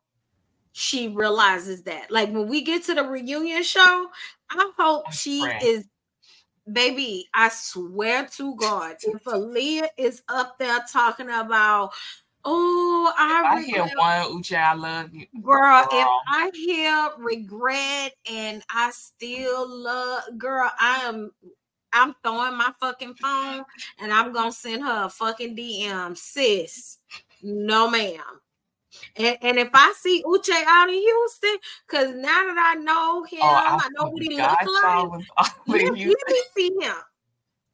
[0.71, 2.11] she realizes that.
[2.11, 4.07] Like when we get to the reunion show,
[4.49, 5.87] I hope she is
[6.71, 7.27] baby.
[7.33, 11.93] I swear to God, if Aaliyah is up there talking about
[12.45, 15.25] Oh, I, I hear one Uche, I love you.
[15.41, 21.31] Girl, girl, if I hear regret and I still love girl, I am
[21.93, 23.63] I'm throwing my fucking phone
[23.99, 26.97] and I'm gonna send her a fucking DM, sis.
[27.41, 28.19] No, ma'am.
[29.15, 33.39] And, and if I see Uche out in Houston, because now that I know him,
[33.41, 35.25] oh, I, I know what he looks like.
[35.67, 36.13] Let, me
[36.55, 36.95] see him.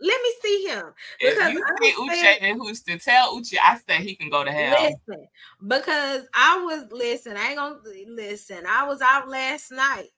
[0.01, 0.93] Let me see him.
[1.19, 4.51] Because if you see Uche in Houston, tell Uche I said he can go to
[4.51, 4.83] hell.
[4.83, 5.27] Listen,
[5.67, 8.65] because I was listen, I ain't gonna listen.
[8.67, 10.09] I was out last night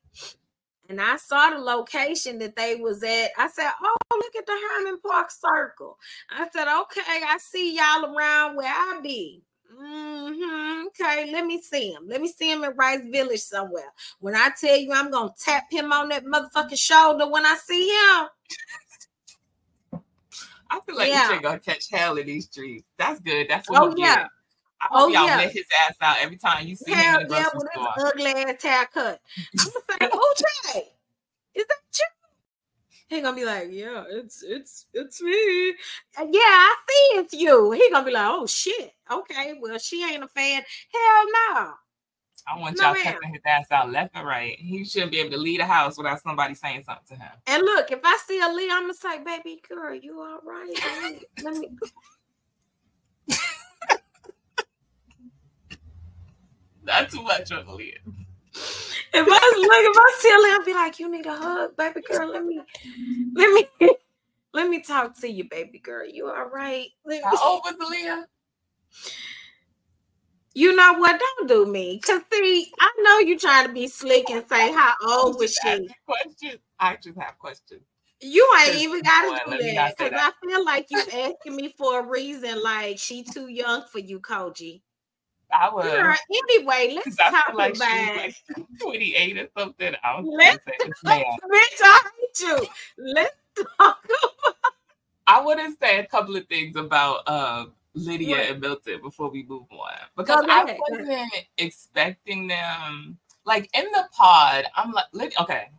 [0.92, 3.30] and I saw the location that they was at.
[3.38, 5.98] I said, "Oh, look at the Hermann Park Circle."
[6.30, 9.42] I said, "Okay, I see y'all around where I be."
[9.74, 10.88] Mm-hmm.
[10.88, 12.04] Okay, let me see him.
[12.08, 13.94] Let me see him in Rice Village somewhere.
[14.20, 17.88] When I tell you I'm gonna tap him on that motherfucking shoulder when I see
[17.88, 18.28] him.
[20.70, 21.34] I feel like yeah.
[21.34, 22.86] you gonna catch hell in these streets.
[22.98, 23.48] That's good.
[23.50, 24.28] That's what oh, yeah.
[24.82, 25.38] I hope oh, y'all yeah.
[25.38, 28.08] let his ass out every time you see hell, him in the grocery yeah, store.
[28.08, 29.22] Ugly ass haircut.
[29.60, 30.82] I'm gonna say, OJ,
[31.56, 32.06] is that you?
[33.08, 35.72] He gonna be like, yeah, it's it's it's me.
[36.18, 37.72] Uh, yeah, I see it's you.
[37.72, 38.94] He gonna be like, oh shit.
[39.12, 40.64] Okay, well she ain't a fan.
[40.94, 41.74] Hell no.
[42.48, 44.58] I want no, y'all cussing his ass out left and right.
[44.58, 47.32] He shouldn't be able to leave the house without somebody saying something to him.
[47.46, 51.20] And look, if I see a Lee, I'm gonna say, baby girl, you all right?
[51.44, 51.70] Let me.
[56.84, 57.98] Not too much on Aaliyah
[59.14, 62.02] if I look, if I see her, I'll be like, "You need a hug, baby
[62.02, 62.32] girl.
[62.32, 62.62] Let me,
[63.36, 63.90] let me,
[64.54, 66.08] let me talk to you, baby girl.
[66.08, 66.88] You all right?
[67.24, 68.26] How old was Leah?
[70.54, 71.20] You know what?
[71.20, 74.94] Don't do me, cause see, I know you trying to be slick and say how
[75.06, 75.90] old was she.
[76.06, 76.60] Question.
[76.80, 77.84] I just have questions.
[78.24, 82.02] You ain't even got to do that because I feel like you asking me for
[82.02, 82.62] a reason.
[82.62, 84.82] Like she too young for you, Koji.
[85.54, 85.86] I was.
[85.86, 88.36] Girl, anyway, let's talk like about like
[88.82, 89.94] 28 or something.
[90.04, 92.68] I was let's talk, bitch, I hate you.
[92.98, 93.36] Let's
[93.78, 94.56] talk about.
[95.28, 98.50] I want to say a couple of things about uh, Lydia what?
[98.50, 103.18] and Milton before we move on because I wasn't expecting them.
[103.46, 105.70] Like in the pod, I'm like, Lydia, okay.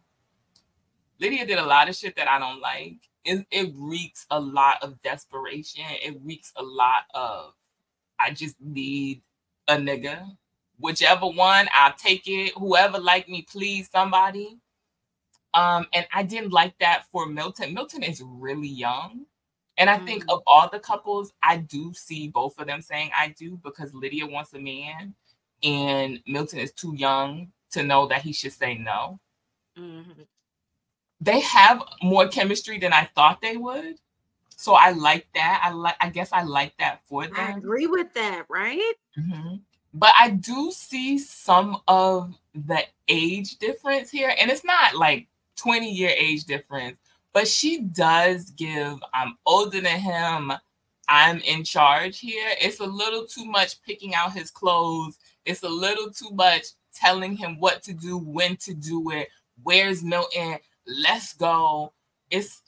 [1.20, 2.96] Lydia did a lot of shit that I don't like.
[3.24, 5.84] It, it reeks a lot of desperation.
[6.02, 7.54] It reeks a lot of
[8.22, 9.22] I just need
[9.68, 10.36] a nigga.
[10.78, 12.52] Whichever one, I'll take it.
[12.54, 14.58] Whoever like me, please somebody.
[15.54, 17.74] Um, and I didn't like that for Milton.
[17.74, 19.26] Milton is really young.
[19.78, 23.10] And I mm think of all the couples, I do see both of them saying
[23.16, 25.14] I do because Lydia wants a man
[25.62, 29.18] and Milton is too young to know that he should say no.
[29.78, 30.22] Mm-hmm.
[31.20, 33.96] They have more chemistry than I thought they would.
[34.62, 35.60] So I like that.
[35.64, 35.96] I like.
[36.00, 37.34] I guess I like that for them.
[37.36, 38.92] I agree with that, right?
[39.18, 39.56] Mm-hmm.
[39.92, 45.92] But I do see some of the age difference here, and it's not like twenty
[45.92, 46.96] year age difference,
[47.32, 49.02] but she does give.
[49.12, 50.52] I'm older than him.
[51.08, 52.50] I'm in charge here.
[52.60, 55.18] It's a little too much picking out his clothes.
[55.44, 59.28] It's a little too much telling him what to do, when to do it.
[59.64, 60.58] Where's Milton?
[60.86, 61.92] Let's go.
[62.30, 62.61] It's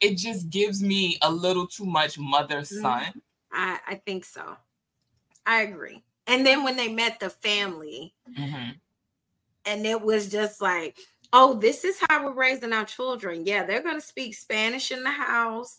[0.00, 2.80] it just gives me a little too much mother mm-hmm.
[2.82, 3.22] son.
[3.52, 4.56] I, I think so.
[5.46, 6.02] I agree.
[6.26, 8.70] And then when they met the family, mm-hmm.
[9.66, 10.96] and it was just like,
[11.32, 13.44] oh, this is how we're raising our children.
[13.44, 15.78] Yeah, they're gonna speak Spanish in the house.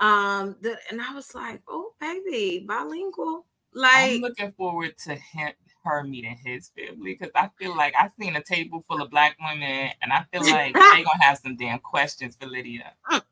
[0.00, 3.46] Um, the, and I was like, oh, baby, bilingual.
[3.74, 5.52] Like, I'm looking forward to him,
[5.84, 9.36] her meeting his family because I feel like I've seen a table full of black
[9.40, 12.92] women, and I feel like they're gonna have some damn questions for Lydia.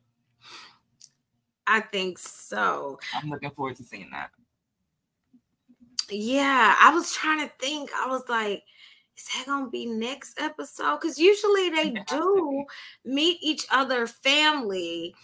[1.70, 2.98] I think so.
[3.14, 4.30] I'm looking forward to seeing that.
[6.10, 7.90] Yeah, I was trying to think.
[7.94, 8.64] I was like,
[9.16, 10.98] is that gonna be next episode?
[11.00, 12.64] Because usually they do
[13.04, 15.14] meet each other family,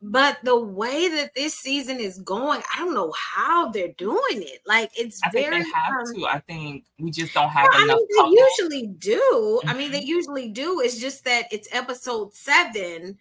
[0.00, 4.60] but the way that this season is going, I don't know how they're doing it.
[4.66, 5.62] Like it's I very.
[5.62, 6.26] Think they have um, to.
[6.26, 7.98] I think we just don't have well, enough.
[8.18, 9.60] I mean, they usually do.
[9.60, 9.68] Mm-hmm.
[9.68, 10.06] I mean, they mm-hmm.
[10.06, 10.80] usually do.
[10.80, 13.18] It's just that it's episode seven,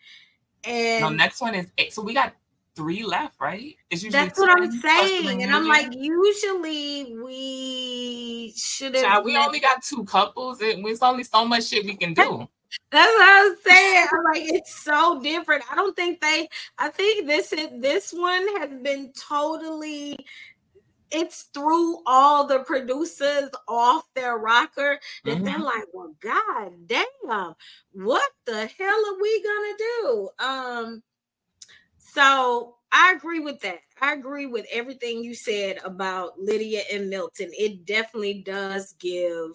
[0.63, 1.93] and no, next one is eight.
[1.93, 2.34] So we got
[2.76, 3.76] three left, right?
[3.89, 5.43] It's usually That's what I'm saying.
[5.43, 9.26] And I'm like, usually we should have.
[9.26, 12.47] We only got two couples, and there's only so much shit we can do.
[12.91, 14.07] That's what I was saying.
[14.11, 15.63] I'm like, it's so different.
[15.72, 16.47] I don't think they.
[16.78, 20.17] I think this is this one has been totally.
[21.13, 25.43] It's through all the producers off their rocker that mm-hmm.
[25.43, 27.53] they're like, well, god damn,
[27.91, 30.30] what the hell are we gonna do?
[30.39, 31.03] Um,
[32.14, 33.80] so I agree with that.
[34.01, 37.49] I agree with everything you said about Lydia and Milton.
[37.57, 39.51] It definitely does give,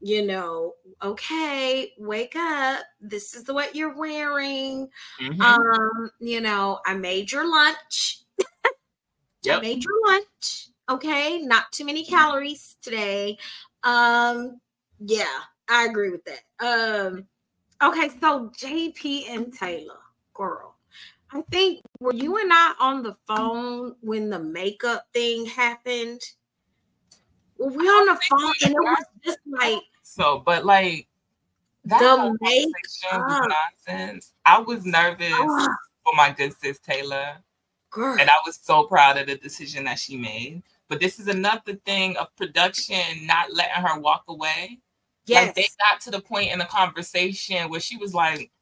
[0.00, 2.84] you know, okay, wake up.
[3.00, 4.88] This is the what you're wearing.
[5.20, 5.40] Mm-hmm.
[5.40, 8.20] Um, you know, I made your lunch.
[9.42, 9.58] yep.
[9.58, 10.68] I made your lunch.
[10.88, 13.36] Okay, not too many calories today.
[13.82, 14.60] Um,
[15.00, 16.44] yeah, I agree with that.
[16.64, 17.26] Um,
[17.82, 19.98] okay, so JP and Taylor,
[20.34, 20.73] girl
[21.34, 26.20] I think were you and I on the phone when the makeup thing happened?
[27.58, 31.08] Were we on the phone and it was just like so, but like
[31.86, 33.48] that the makeup
[33.88, 34.32] nonsense.
[34.46, 35.68] I was nervous uh,
[36.04, 37.38] for my good sis Taylor.
[37.90, 38.16] Girl.
[38.18, 40.62] And I was so proud of the decision that she made.
[40.88, 44.78] But this is another thing of production not letting her walk away.
[45.26, 45.46] Yes.
[45.46, 48.52] Like they got to the point in the conversation where she was like,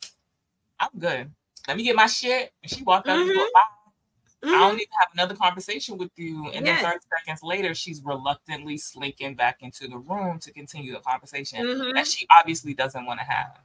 [0.81, 1.31] I'm good
[1.69, 2.53] let me get my shit.
[2.63, 3.29] And she walked out mm-hmm.
[3.29, 3.45] the door.
[3.45, 4.49] Mm-hmm.
[4.49, 4.77] I don't mm-hmm.
[4.79, 6.51] need to have another conversation with you.
[6.51, 6.83] And yes.
[6.83, 11.65] then 30 seconds later, she's reluctantly slinking back into the room to continue the conversation
[11.65, 11.95] mm-hmm.
[11.95, 13.61] that she obviously doesn't want to have.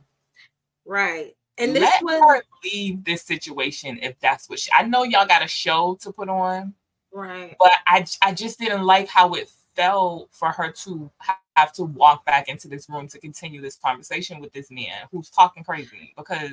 [0.85, 1.35] Right.
[1.57, 5.25] And this Let was her leave this situation if that's what she I know y'all
[5.25, 6.75] got a show to put on.
[7.11, 7.55] Right.
[7.57, 11.09] But I I just didn't like how it felt for her to
[11.55, 15.29] have to walk back into this room to continue this conversation with this man who's
[15.31, 16.51] talking crazy because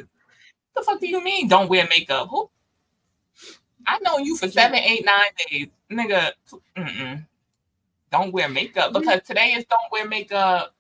[0.75, 2.29] the fuck do you mean don't wear makeup?
[2.31, 2.51] Who?
[3.87, 6.33] I know you for seven, eight, nine days, nigga.
[6.77, 7.27] Mm-mm.
[8.11, 9.01] Don't wear makeup mm-hmm.
[9.01, 10.75] because today is don't wear makeup.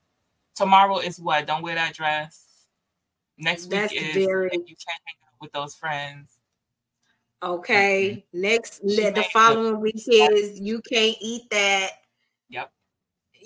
[0.54, 1.46] Tomorrow is what?
[1.46, 2.66] Don't wear that dress.
[3.36, 4.50] Next That's week is very...
[4.52, 6.38] you can't hang out with those friends.
[7.42, 8.24] Okay.
[8.32, 8.40] Mm-hmm.
[8.40, 11.90] Next, the following week is you can't eat that.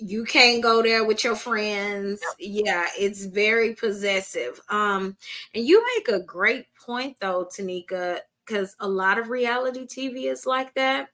[0.01, 2.21] You can't go there with your friends.
[2.39, 4.59] Yeah it's very possessive.
[4.69, 5.15] Um
[5.53, 10.45] and you make a great point though tanika because a lot of reality tv is
[10.45, 11.09] like that.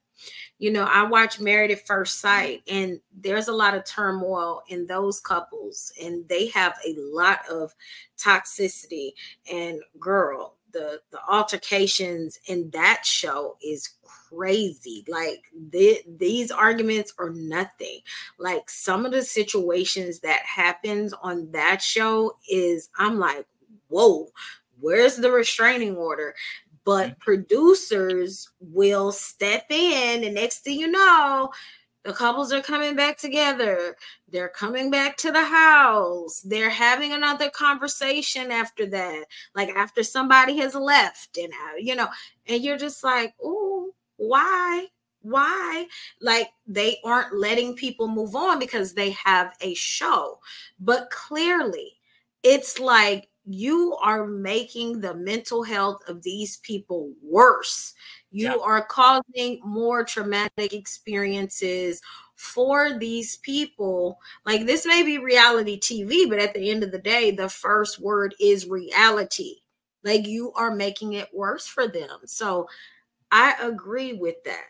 [0.59, 4.87] You know i watch married at first sight and there's a lot of turmoil in
[4.87, 7.73] those couples and they have a lot of
[8.17, 9.11] toxicity.
[9.51, 13.95] And girl the the altercations in that show is
[14.29, 15.05] crazy.
[15.07, 18.01] Like these arguments are nothing.
[18.37, 23.47] Like some of the situations that happens on that show is I'm like,
[23.87, 24.27] whoa,
[24.81, 26.35] where's the restraining order?
[26.83, 27.19] But mm-hmm.
[27.21, 31.49] producers will step in, and next thing you know,
[32.05, 33.97] the couples are coming back together.
[34.31, 36.39] They're coming back to the house.
[36.41, 39.25] They're having another conversation after that,
[39.55, 42.07] like after somebody has left, and uh, you know,
[42.47, 44.85] and you're just like, oh, why?
[45.23, 45.87] Why?
[46.21, 50.39] Like they aren't letting people move on because they have a show.
[50.79, 51.93] But clearly,
[52.43, 57.93] it's like you are making the mental health of these people worse.
[58.31, 58.57] You yeah.
[58.61, 62.01] are causing more traumatic experiences
[62.35, 64.19] for these people.
[64.45, 67.99] Like this may be reality TV, but at the end of the day, the first
[67.99, 69.57] word is reality.
[70.03, 72.19] Like you are making it worse for them.
[72.25, 72.67] So
[73.31, 74.65] I agree with that.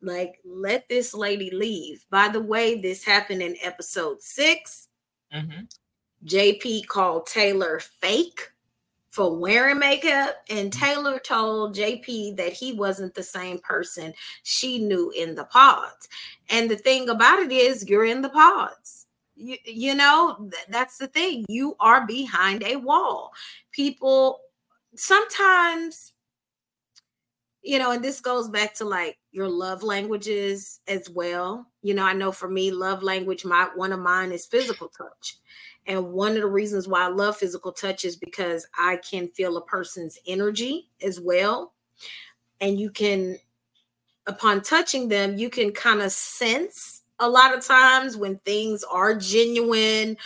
[0.00, 2.04] Like, let this lady leave.
[2.10, 4.88] By the way, this happened in episode 6
[5.34, 5.60] mm-hmm.
[6.26, 8.50] JP called Taylor fake
[9.10, 10.36] for wearing makeup.
[10.48, 10.84] And mm-hmm.
[10.84, 14.12] Taylor told JP that he wasn't the same person
[14.42, 16.08] she knew in the pods.
[16.50, 19.06] And the thing about it is, you're in the pods.
[19.34, 21.46] You, you know, th- that's the thing.
[21.48, 23.32] You are behind a wall.
[23.72, 24.40] People
[24.96, 26.12] sometimes
[27.62, 31.66] you know, and this goes back to like your love languages as well.
[31.82, 35.36] You know, I know for me, love language, my one of mine is physical touch.
[35.86, 39.56] And one of the reasons why I love physical touch is because I can feel
[39.56, 41.72] a person's energy as well.
[42.60, 43.38] And you can,
[44.26, 49.14] upon touching them, you can kind of sense a lot of times when things are
[49.14, 50.16] genuine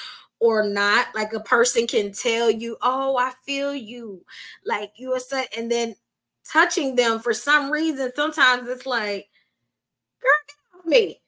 [0.41, 1.07] or not.
[1.15, 4.25] Like a person can tell you, Oh, I feel you.
[4.65, 5.95] Like you are such, and then
[6.51, 9.29] touching them for some reason, sometimes it's like,
[10.21, 11.21] girl, get off me.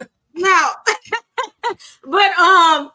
[0.38, 0.70] no.
[2.04, 2.90] but um,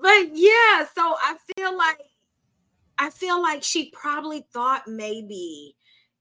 [0.00, 1.98] but yeah, so I feel like
[2.98, 5.76] I feel like she probably thought maybe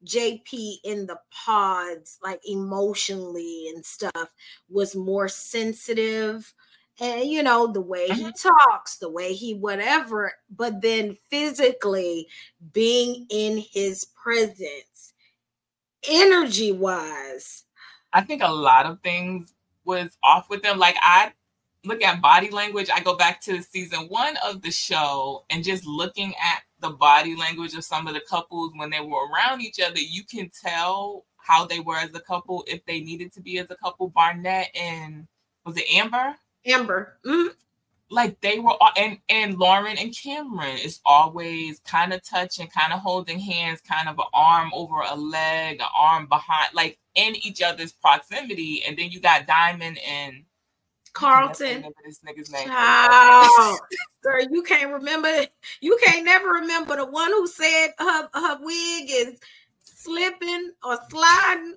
[0.06, 4.34] JP in the pods, like emotionally and stuff,
[4.70, 6.54] was more sensitive
[7.00, 8.50] and you know the way he mm-hmm.
[8.70, 12.28] talks the way he whatever but then physically
[12.72, 15.14] being in his presence
[16.10, 17.64] energy wise
[18.14, 19.54] i think a lot of things
[19.86, 21.32] was off with them like i
[21.84, 25.86] look at body language i go back to season one of the show and just
[25.86, 29.80] looking at the body language of some of the couples when they were around each
[29.80, 33.60] other you can tell how they were as a couple if they needed to be
[33.60, 35.28] as a couple barnett and
[35.66, 37.18] was it amber Amber.
[37.26, 37.50] Mm-hmm.
[38.10, 42.94] Like they were, all, and and Lauren and Cameron is always kind of touching, kind
[42.94, 47.36] of holding hands, kind of an arm over a leg, an arm behind, like in
[47.38, 48.84] each other's proximity.
[48.88, 50.44] And then you got Diamond and
[51.14, 51.86] Carlton.
[52.06, 52.68] This nigga's name.
[52.70, 53.80] Oh,
[54.22, 55.46] girl, you can't remember.
[55.82, 59.40] You can't never remember the one who said her her wig is
[59.84, 61.76] slipping or sliding.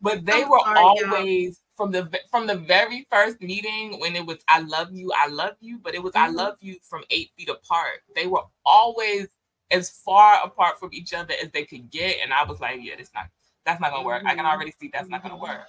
[0.00, 4.24] But they I'm were sorry, always from the from the very first meeting when it
[4.24, 6.30] was I love you, I love you, but it was mm-hmm.
[6.30, 8.00] I love you from eight feet apart.
[8.14, 9.28] They were always
[9.70, 12.94] as far apart from each other as they could get, and I was like, yeah,
[12.96, 13.28] that's not
[13.64, 14.18] that's not gonna work.
[14.18, 14.28] Mm-hmm.
[14.28, 14.54] I can mm-hmm.
[14.54, 15.66] already see that's not gonna work.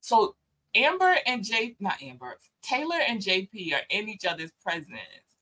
[0.00, 0.34] So
[0.74, 4.98] Amber and J, not Amber, Taylor and JP are in each other's presence,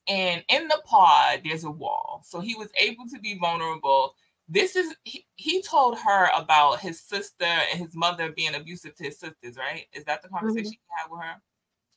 [0.07, 2.21] and in the pod there's a wall.
[2.25, 4.15] So he was able to be vulnerable
[4.51, 9.05] this is he, he told her about his sister and his mother being abusive to
[9.05, 9.85] his sisters, right?
[9.93, 10.69] Is that the conversation mm-hmm.
[10.71, 11.35] he had with her?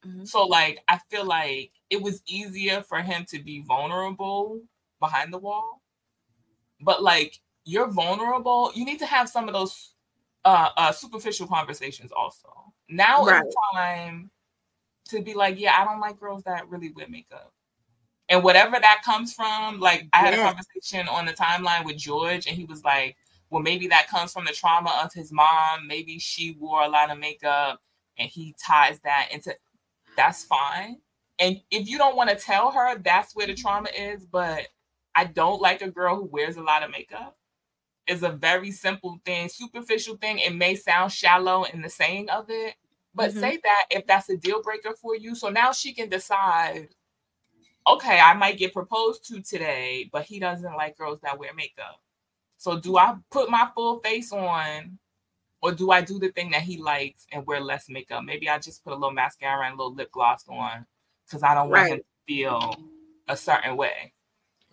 [0.06, 0.24] Mm-hmm.
[0.24, 4.60] So like I feel like it was easier for him to be vulnerable
[5.04, 5.82] behind the wall.
[6.80, 9.94] But like you're vulnerable, you need to have some of those
[10.44, 12.48] uh, uh superficial conversations also.
[12.88, 13.44] Now right.
[13.44, 14.30] is time
[15.08, 17.54] to be like, yeah, I don't like girls that really wear makeup
[18.28, 20.40] and whatever that comes from like i had yeah.
[20.40, 23.16] a conversation on the timeline with george and he was like
[23.50, 27.10] well maybe that comes from the trauma of his mom maybe she wore a lot
[27.10, 27.80] of makeup
[28.18, 29.54] and he ties that into
[30.16, 30.96] that's fine
[31.38, 34.66] and if you don't want to tell her that's where the trauma is but
[35.14, 37.36] i don't like a girl who wears a lot of makeup
[38.06, 42.46] is a very simple thing superficial thing it may sound shallow in the saying of
[42.48, 42.74] it
[43.14, 43.40] but mm-hmm.
[43.40, 46.88] say that if that's a deal breaker for you so now she can decide
[47.86, 52.00] okay, I might get proposed to today, but he doesn't like girls that wear makeup.
[52.56, 54.98] So do I put my full face on
[55.60, 58.24] or do I do the thing that he likes and wear less makeup?
[58.24, 60.86] Maybe I just put a little mascara and a little lip gloss on
[61.26, 61.92] because I don't want right.
[61.92, 62.76] him to feel
[63.28, 64.12] a certain way.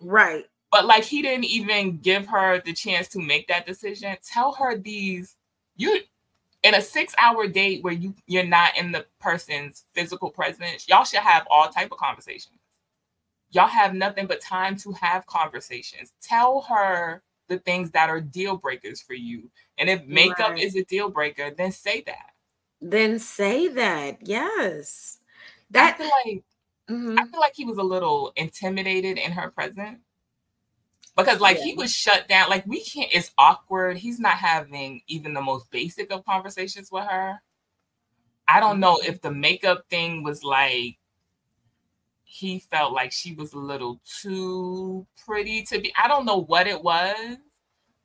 [0.02, 0.44] Right.
[0.70, 4.16] But like he didn't even give her the chance to make that decision.
[4.22, 5.36] Tell her these
[5.76, 6.00] you
[6.62, 11.04] in a six hour date where you you're not in the person's physical presence, y'all
[11.04, 12.58] should have all type of conversations
[13.52, 16.12] y'all have nothing but time to have conversations.
[16.20, 19.50] Tell her the things that are deal breakers for you.
[19.78, 20.60] And if makeup right.
[20.60, 22.30] is a deal breaker, then say that.
[22.80, 24.26] Then say that.
[24.26, 25.18] Yes.
[25.70, 26.42] That like
[26.92, 27.18] mm-hmm.
[27.18, 30.00] I feel like he was a little intimidated in her presence.
[31.16, 31.64] Because like yeah.
[31.64, 32.48] he was shut down.
[32.48, 33.98] Like we can't it's awkward.
[33.98, 37.38] He's not having even the most basic of conversations with her.
[38.48, 40.96] I don't know if the makeup thing was like
[42.24, 45.92] he felt like she was a little too pretty to be.
[46.02, 47.36] I don't know what it was,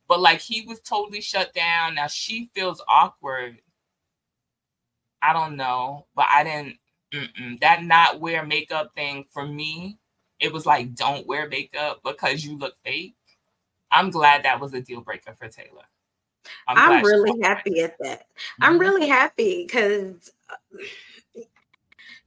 [0.09, 1.95] but like he was totally shut down.
[1.95, 3.61] Now she feels awkward.
[5.21, 6.75] I don't know, but I didn't.
[7.17, 7.59] Mm-mm.
[7.61, 9.97] That not wear makeup thing for me,
[10.39, 13.15] it was like don't wear makeup because you look fake.
[13.91, 15.85] I'm glad that was a deal breaker for Taylor.
[16.67, 18.21] I'm, I'm really happy at that.
[18.21, 18.63] Mm-hmm.
[18.63, 20.31] I'm really happy because,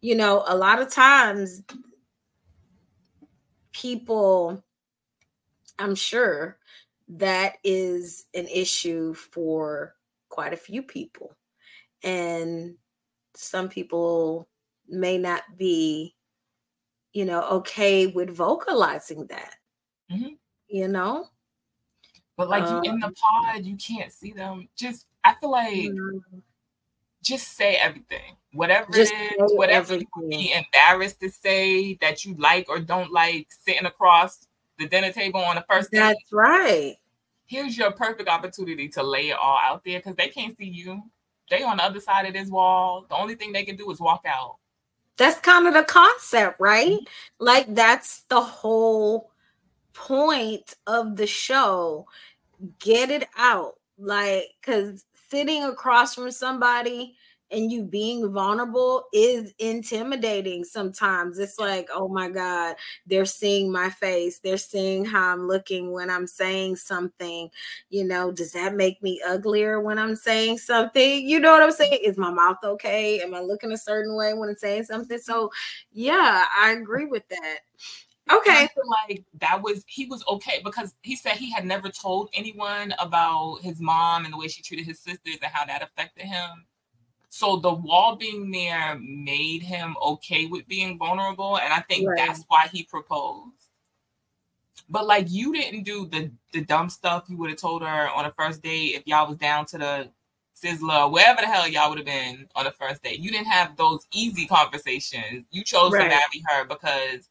[0.01, 1.63] you know, a lot of times
[3.73, 4.63] people,
[5.79, 6.59] I'm sure
[7.09, 9.95] that is an issue for
[10.29, 11.35] quite a few people.
[12.03, 12.77] And
[13.35, 14.49] some people
[14.91, 16.15] may not be,
[17.13, 19.57] you know, okay with vocalizing that,
[20.11, 20.35] mm-hmm.
[20.69, 21.27] you know?
[22.37, 24.69] But like um, you in the um pod, you can't see them.
[24.77, 26.39] Just, I feel like, mm-hmm.
[27.23, 30.09] just say everything whatever Just it is, whatever everything.
[30.17, 34.47] you be embarrassed to say that you like or don't like sitting across
[34.79, 35.99] the dinner table on the first day.
[35.99, 36.97] That's right.
[37.47, 41.03] Here's your perfect opportunity to lay it all out there because they can't see you.
[41.49, 43.07] They on the other side of this wall.
[43.09, 44.57] The only thing they can do is walk out.
[45.21, 46.99] That's kind of the concept, right?
[47.39, 49.31] Like that's the whole
[49.93, 52.07] point of the show.
[52.79, 53.75] Get it out.
[53.99, 57.17] Like, because sitting across from somebody
[57.51, 61.39] and you being vulnerable is intimidating sometimes.
[61.39, 62.77] It's like, oh my God,
[63.07, 64.39] they're seeing my face.
[64.39, 67.51] They're seeing how I'm looking when I'm saying something.
[67.89, 71.29] You know, does that make me uglier when I'm saying something?
[71.29, 71.99] You know what I'm saying?
[72.03, 73.21] Is my mouth okay?
[73.21, 75.19] Am I looking a certain way when I'm saying something?
[75.19, 75.51] So,
[75.93, 77.59] yeah, I agree with that.
[78.33, 78.69] Okay.
[79.09, 83.59] like that was he was okay because he said he had never told anyone about
[83.63, 86.65] his mom and the way she treated his sisters and how that affected him.
[87.31, 91.59] So the wall being there made him okay with being vulnerable.
[91.59, 92.17] And I think right.
[92.19, 93.55] that's why he proposed.
[94.89, 98.25] But like you didn't do the the dumb stuff you would have told her on
[98.25, 100.11] a first date if y'all was down to the
[100.61, 103.21] Sizzler, wherever the hell y'all would have been on the first date.
[103.21, 105.47] You didn't have those easy conversations.
[105.53, 106.03] You chose right.
[106.03, 107.29] to marry her because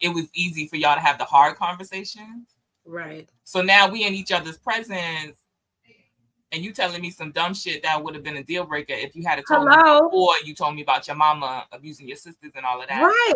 [0.00, 2.48] it was easy for y'all to have the hard conversations.
[2.86, 3.28] Right.
[3.44, 5.41] So now we in each other's presence
[6.52, 9.16] and you telling me some dumb shit that would have been a deal breaker if
[9.16, 10.00] you had told Hello?
[10.00, 13.00] me before you told me about your mama abusing your sisters and all of that.
[13.02, 13.34] Right.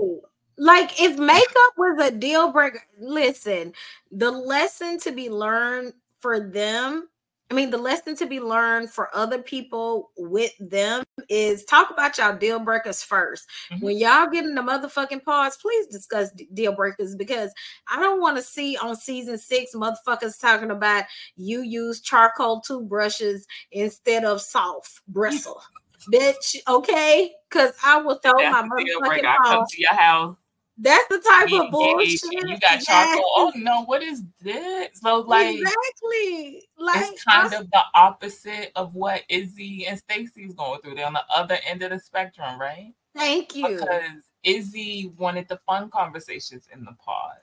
[0.59, 3.73] Like if makeup was a deal breaker, listen,
[4.11, 7.09] the lesson to be learned for them
[7.51, 12.19] I mean, the lesson to be learned for other people with them is talk about
[12.19, 13.41] y'all deal breakers 1st
[13.73, 13.85] mm-hmm.
[13.85, 17.53] When y'all get in the motherfucking pods, please discuss deal breakers because
[17.89, 21.05] I don't want to see on season six motherfuckers talking about
[21.37, 25.63] you use charcoal toothbrushes instead of soft bristle.
[26.13, 27.33] Bitch, okay?
[27.49, 29.71] Because I will throw That's my motherfucking pause.
[29.71, 30.37] to your house
[30.79, 32.21] that's the type of bullshit.
[32.33, 33.25] You got charcoal.
[33.37, 34.89] Oh no, what is this?
[34.95, 40.81] So like exactly, like it's kind of the opposite of what Izzy and Stacy's going
[40.81, 40.97] through.
[40.97, 42.93] They're on the other end of the spectrum, right?
[43.15, 43.69] Thank you.
[43.69, 47.37] Because Izzy wanted the fun conversations in the pod.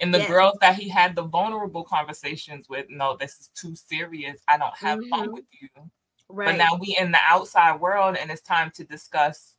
[0.00, 0.28] And the yes.
[0.28, 4.40] girls that he had the vulnerable conversations with, no, this is too serious.
[4.48, 5.08] I don't have mm-hmm.
[5.08, 5.68] fun with you.
[6.28, 6.46] Right.
[6.46, 9.54] But now we in the outside world and it's time to discuss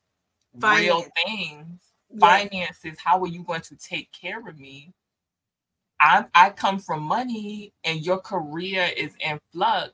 [0.60, 0.82] Finance.
[0.82, 1.82] real things
[2.20, 4.94] finances how are you going to take care of me?
[6.00, 9.94] I i come from money and your career is in flux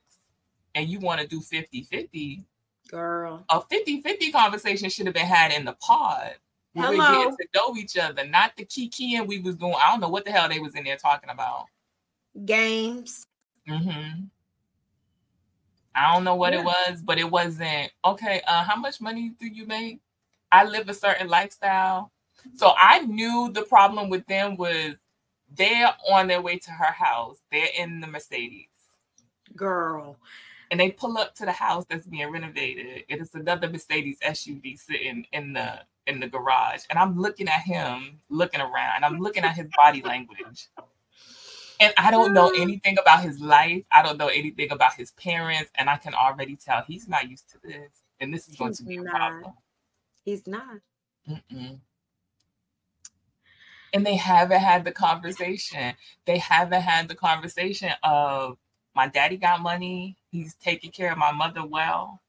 [0.76, 2.46] and you want to do 50 50
[2.90, 3.46] girl.
[3.50, 6.34] A 50 50 conversation should have been had in the pod.
[6.74, 6.98] We Hello.
[6.98, 10.00] were getting to know each other not the kiki and we was doing i don't
[10.00, 11.66] know what the hell they was in there talking about.
[12.46, 13.28] Games.
[13.70, 14.24] Mm-hmm.
[15.94, 16.62] I don't know what yeah.
[16.62, 20.00] it was but it wasn't okay uh how much money do you make
[20.52, 22.12] I live a certain lifestyle.
[22.56, 24.96] So I knew the problem with them was
[25.56, 27.38] they're on their way to her house.
[27.52, 28.68] They're in the Mercedes.
[29.56, 30.18] Girl.
[30.70, 33.04] And they pull up to the house that's being renovated.
[33.10, 36.84] It is another Mercedes SUV sitting in the in the garage.
[36.90, 38.96] And I'm looking at him, looking around.
[38.96, 40.70] and I'm looking at his body language.
[41.80, 43.84] And I don't know anything about his life.
[43.92, 45.72] I don't know anything about his parents.
[45.76, 48.04] And I can already tell he's not used to this.
[48.20, 49.54] And this is going to be a problem.
[50.24, 50.80] He's not.
[51.30, 51.80] Mm-mm.
[53.94, 55.94] And they haven't had the conversation.
[56.26, 58.58] They haven't had the conversation of
[58.96, 60.18] my daddy got money.
[60.32, 62.22] He's taking care of my mother well.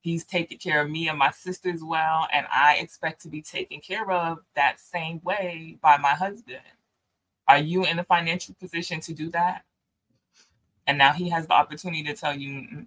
[0.00, 2.26] He's taking care of me and my sisters well.
[2.32, 6.62] And I expect to be taken care of that same way by my husband.
[7.46, 9.64] Are you in a financial position to do that?
[10.86, 12.86] And now he has the opportunity to tell you,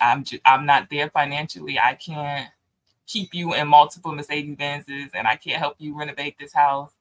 [0.00, 1.78] I'm just, I'm not there financially.
[1.78, 2.48] I can't
[3.12, 6.92] keep you in multiple Mercedes Benzes and I can't help you renovate this house.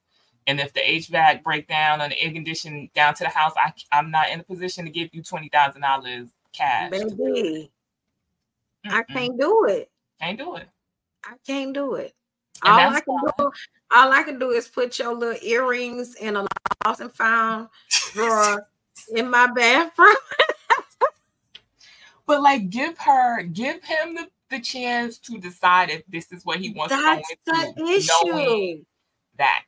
[0.47, 3.72] And if the HVAC break down and the air condition down to the house, I,
[3.91, 6.91] I'm not in a position to give you twenty thousand dollars cash.
[6.91, 7.72] Baby,
[8.86, 9.89] I can't do it.
[10.20, 10.68] Can't do it.
[11.24, 12.16] I can't do it.
[12.64, 13.51] all I can do,
[13.95, 16.47] all I can do is put your little earrings in a
[16.86, 17.70] lost and found
[18.14, 18.68] drawer
[19.16, 20.16] in my bathroom.
[22.26, 26.59] but like, give her, give him the the chance to decide if this is what
[26.59, 28.83] he wants That's to the issue.
[29.37, 29.63] that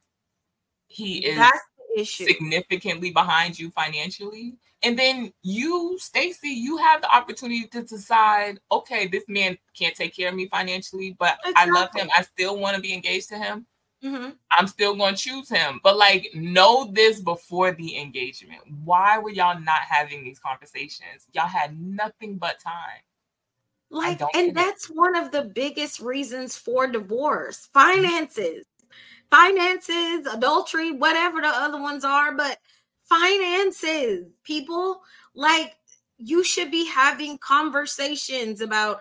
[0.87, 2.25] he is That's the issue.
[2.25, 4.53] significantly behind you financially.
[4.83, 10.15] And then you, Stacy, you have the opportunity to decide, okay, this man can't take
[10.15, 11.53] care of me financially, but exactly.
[11.55, 12.09] I love him.
[12.15, 13.65] I still want to be engaged to him.
[14.03, 14.31] Mm-hmm.
[14.51, 15.79] I'm still going to choose him.
[15.81, 18.59] But like, know this before the engagement.
[18.83, 21.27] Why were y'all not having these conversations?
[21.31, 23.01] Y'all had nothing but time.
[23.93, 27.69] Like, and that's one of the biggest reasons for divorce.
[27.73, 28.65] Finances,
[29.31, 32.35] finances, adultery, whatever the other ones are.
[32.35, 32.57] But
[33.03, 35.01] finances, people,
[35.35, 35.77] like,
[36.17, 38.99] you should be having conversations about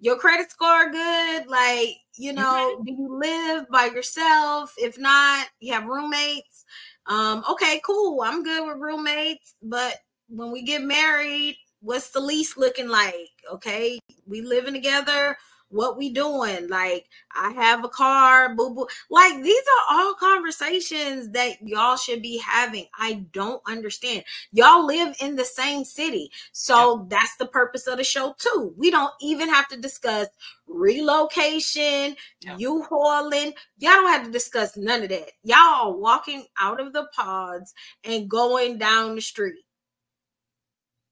[0.00, 1.46] your credit score good?
[1.46, 4.74] Like you know do you live by yourself?
[4.76, 6.64] If not you have roommates?
[7.06, 9.96] Um okay cool i'm good with roommates but
[10.28, 13.30] when we get married what's the lease looking like?
[13.52, 15.36] Okay we living together
[15.70, 16.68] what we doing?
[16.68, 18.86] Like i have a car boo boo.
[19.10, 22.86] Like these are all conversations that y'all should be having.
[22.96, 24.24] I don't understand.
[24.52, 27.18] Y'all live in the same city so yeah.
[27.18, 28.72] that's the purpose of the show too.
[28.76, 30.28] We don't even have to discuss
[30.66, 32.56] relocation yeah.
[32.56, 35.30] you hauling y'all don't have to discuss none of that.
[35.42, 37.74] Y'all are walking out of the pods
[38.04, 39.64] and going down the street.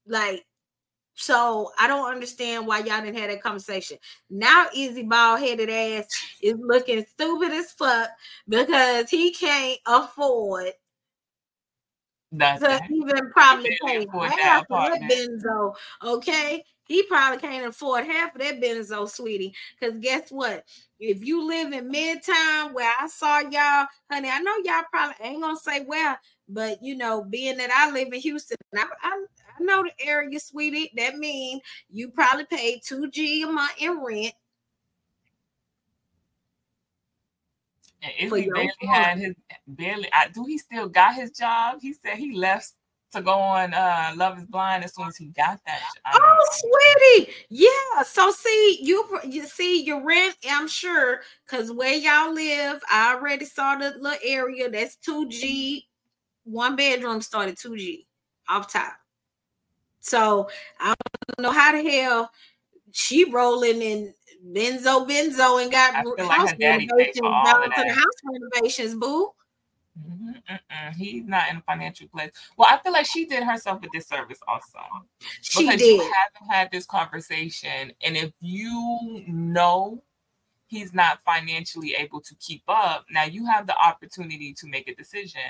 [0.07, 0.45] Like
[1.15, 3.97] so I don't understand why y'all didn't have that conversation.
[4.29, 6.07] Now Izzy ball headed ass
[6.41, 8.09] is looking stupid as fuck
[8.47, 10.73] because he can't afford
[12.33, 12.67] Nothing.
[12.67, 14.07] to even probably pay
[14.41, 15.75] half of that benzo.
[16.03, 16.63] Okay.
[16.85, 19.53] He probably can't afford half of that benzo, sweetie.
[19.79, 20.65] Because guess what?
[20.99, 25.41] If you live in Midtown where I saw y'all, honey, I know y'all probably ain't
[25.41, 26.17] gonna say well,
[26.49, 29.25] but you know, being that I live in Houston, I, I,
[29.59, 30.91] I know the area, sweetie.
[30.95, 34.33] That means you probably paid 2G a month in rent.
[38.01, 39.33] And if he barely had his
[39.67, 41.79] barely, I, do he still got his job?
[41.81, 42.73] He said he left
[43.13, 45.79] to go on uh Love is Blind as soon as he got that.
[45.79, 46.15] Job.
[46.15, 48.03] Oh, sweetie, yeah.
[48.03, 50.35] So see, you you see your rent.
[50.49, 55.87] I'm sure because where y'all live, I already saw the little area that's two G,
[56.43, 58.07] one bedroom started two G
[58.49, 58.93] off top.
[60.03, 60.49] So
[60.79, 60.93] I
[61.37, 62.29] don't know how the hell
[62.91, 64.13] she rolling in
[64.45, 69.31] benzo benzo and got house like renovations down to the house renovations, boo.
[69.97, 72.31] Mm-hmm, He's not in a financial place.
[72.57, 74.79] Well, I feel like she did herself a disservice also.
[75.41, 76.01] She because did.
[76.01, 77.93] you haven't had this conversation.
[78.03, 80.03] And if you know
[80.65, 84.95] he's not financially able to keep up, now you have the opportunity to make a
[84.95, 85.41] decision.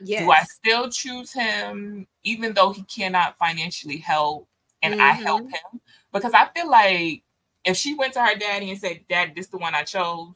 [0.00, 0.22] Yes.
[0.22, 4.48] Do I still choose him even though he cannot financially help
[4.82, 5.02] and mm-hmm.
[5.02, 5.76] I help mm-hmm.
[5.76, 5.80] him?
[6.12, 7.22] Because I feel like
[7.64, 10.34] if she went to her daddy and said, Dad, this is the one I chose,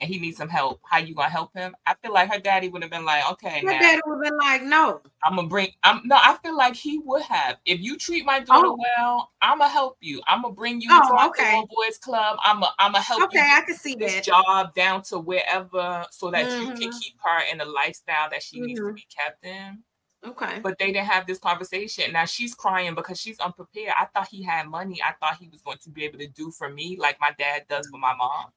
[0.00, 0.80] and he needs some help.
[0.84, 1.74] How you gonna help him?
[1.86, 4.38] I feel like her daddy would have been like, okay, her daddy would have been
[4.38, 5.68] like, no, I'm gonna bring.
[5.82, 7.56] I'm no, I feel like he would have.
[7.66, 8.78] If you treat my daughter oh.
[8.78, 10.22] well, I'm gonna help you.
[10.26, 11.62] I'm gonna bring you oh, to our okay.
[11.68, 12.38] boys club.
[12.44, 13.44] I'm gonna I'm gonna help okay, you.
[13.44, 16.60] I can see this that job down to wherever, so that mm-hmm.
[16.60, 16.98] you can mm-hmm.
[16.98, 18.66] keep her in the lifestyle that she mm-hmm.
[18.66, 18.94] needs to mm-hmm.
[18.94, 19.82] be kept in.
[20.22, 20.60] Okay.
[20.62, 22.12] But they didn't have this conversation.
[22.12, 23.94] Now she's crying because she's unprepared.
[23.98, 25.00] I thought he had money.
[25.02, 27.64] I thought he was going to be able to do for me like my dad
[27.70, 28.50] does for my mom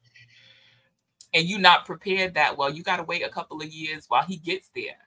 [1.34, 4.24] and you not prepared that well, you got to wait a couple of years while
[4.24, 4.98] he gets there.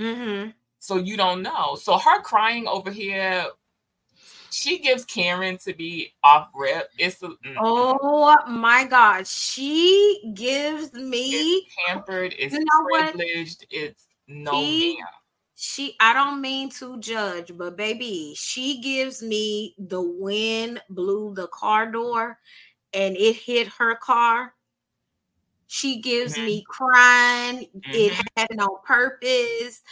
[0.00, 0.50] Mm-hmm.
[0.78, 1.76] So you don't know.
[1.76, 3.46] So her crying over here,
[4.50, 6.90] she gives Karen to be off rip.
[6.98, 7.56] It's a, mm.
[7.58, 12.34] oh my god, she gives me it's pampered.
[12.38, 13.66] It's you know privileged.
[13.70, 13.82] What?
[13.82, 15.02] It's no she,
[15.54, 21.48] she I don't mean to judge, but baby, she gives me the wind blew the
[21.48, 22.38] car door
[22.92, 24.54] and it hit her car
[25.74, 26.46] she gives mm-hmm.
[26.46, 27.66] me crying.
[27.76, 27.90] Mm-hmm.
[27.92, 29.82] It happened on purpose.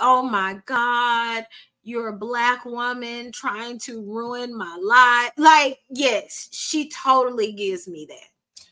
[0.00, 1.46] Oh my God,
[1.84, 5.30] you're a black woman trying to ruin my life.
[5.36, 8.64] Like, yes, she totally gives me that.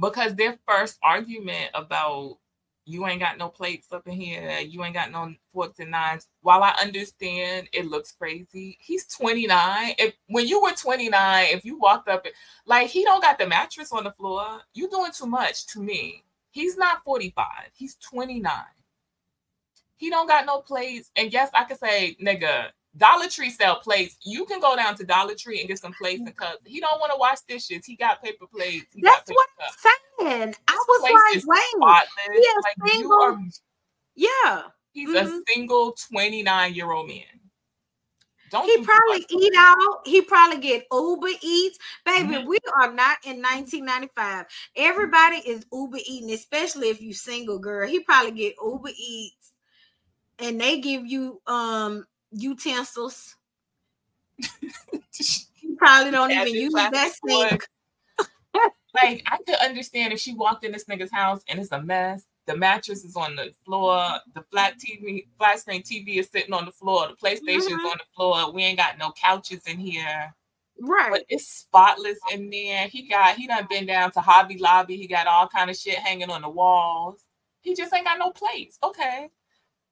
[0.00, 2.38] Because their first argument about
[2.88, 6.28] you ain't got no plates up in here, you ain't got no forks and knives.
[6.40, 9.94] While I understand it looks crazy, he's 29.
[9.98, 12.26] If when you were 29, if you walked up
[12.64, 16.24] like he don't got the mattress on the floor, you doing too much to me.
[16.50, 18.52] He's not 45, he's 29.
[19.96, 21.10] He don't got no plates.
[21.16, 22.68] And yes, I could say, nigga,
[22.98, 24.16] Dollar Tree sell plates.
[24.22, 26.58] You can go down to Dollar Tree and get some plates and cups.
[26.64, 27.86] He don't want to wash dishes.
[27.86, 28.86] He got paper plates.
[28.94, 30.54] He That's what I'm saying.
[30.66, 33.22] I was like, wait, he like, single.
[33.22, 33.38] Are,
[34.14, 35.26] yeah, he's mm-hmm.
[35.28, 37.22] a single 29 year old man.
[38.50, 40.00] Don't he probably eat out.
[40.06, 41.78] He probably get Uber Eats.
[42.04, 42.48] Baby, mm-hmm.
[42.48, 44.46] we are not in 1995.
[44.74, 47.86] Everybody is Uber eating, especially if you single girl.
[47.86, 49.52] He probably get Uber Eats
[50.38, 53.36] and they give you um utensils.
[54.38, 57.66] you probably don't even use that sink.
[59.02, 62.24] like I could understand if she walked in this nigga's house and it's a mess
[62.48, 64.02] the mattress is on the floor.
[64.34, 67.06] The flat TV, flat screen TV is sitting on the floor.
[67.08, 67.86] The PlayStation mm-hmm.
[67.86, 68.52] on the floor.
[68.52, 70.34] We ain't got no couches in here.
[70.80, 71.10] Right.
[71.10, 72.88] But it's spotless in there.
[72.88, 74.96] He got he done been down to Hobby Lobby.
[74.96, 77.20] He got all kind of shit hanging on the walls.
[77.60, 78.78] He just ain't got no plates.
[78.82, 79.28] Okay.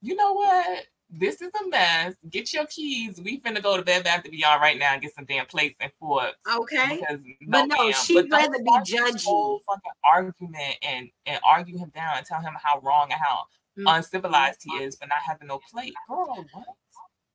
[0.01, 0.87] You know what?
[1.11, 2.14] This is a mess.
[2.30, 3.20] Get your keys.
[3.22, 5.76] We finna go to Bed Bath and Beyond right now and get some damn plates
[5.80, 6.36] and forks.
[6.52, 6.98] Okay.
[7.00, 9.24] Because no, but no, she'd but rather be judgy.
[9.24, 13.44] Whole fucking argument and and argue him down and tell him how wrong and how
[13.78, 13.86] mm-hmm.
[13.86, 15.94] uncivilized he is for not having no plate.
[16.09, 16.64] Girl, what?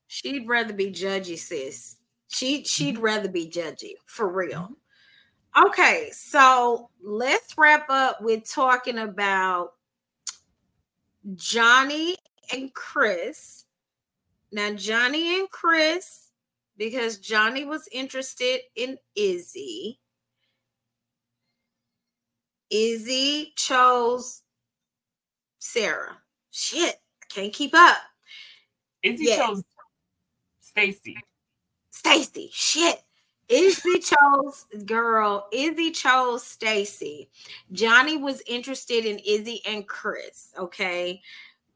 [0.07, 1.97] She'd rather be judgy, sis.
[2.27, 3.03] She she'd mm-hmm.
[3.03, 4.59] rather be judgy for real.
[4.59, 4.73] Mm-hmm.
[5.67, 9.73] Okay, so let's wrap up with talking about
[11.35, 12.15] Johnny
[12.53, 13.65] and Chris
[14.51, 16.29] now, Johnny and Chris,
[16.77, 19.99] because Johnny was interested in Izzy,
[22.69, 24.41] Izzy chose
[25.59, 26.17] Sarah.
[26.51, 27.97] Shit, I can't keep up.
[29.03, 29.39] Izzy yes.
[29.39, 29.63] chose
[30.59, 31.17] Stacy.
[31.91, 33.01] Stacy, shit.
[33.47, 35.47] Izzy chose girl.
[35.51, 37.29] Izzy chose Stacy.
[37.71, 40.53] Johnny was interested in Izzy and Chris.
[40.57, 41.21] Okay.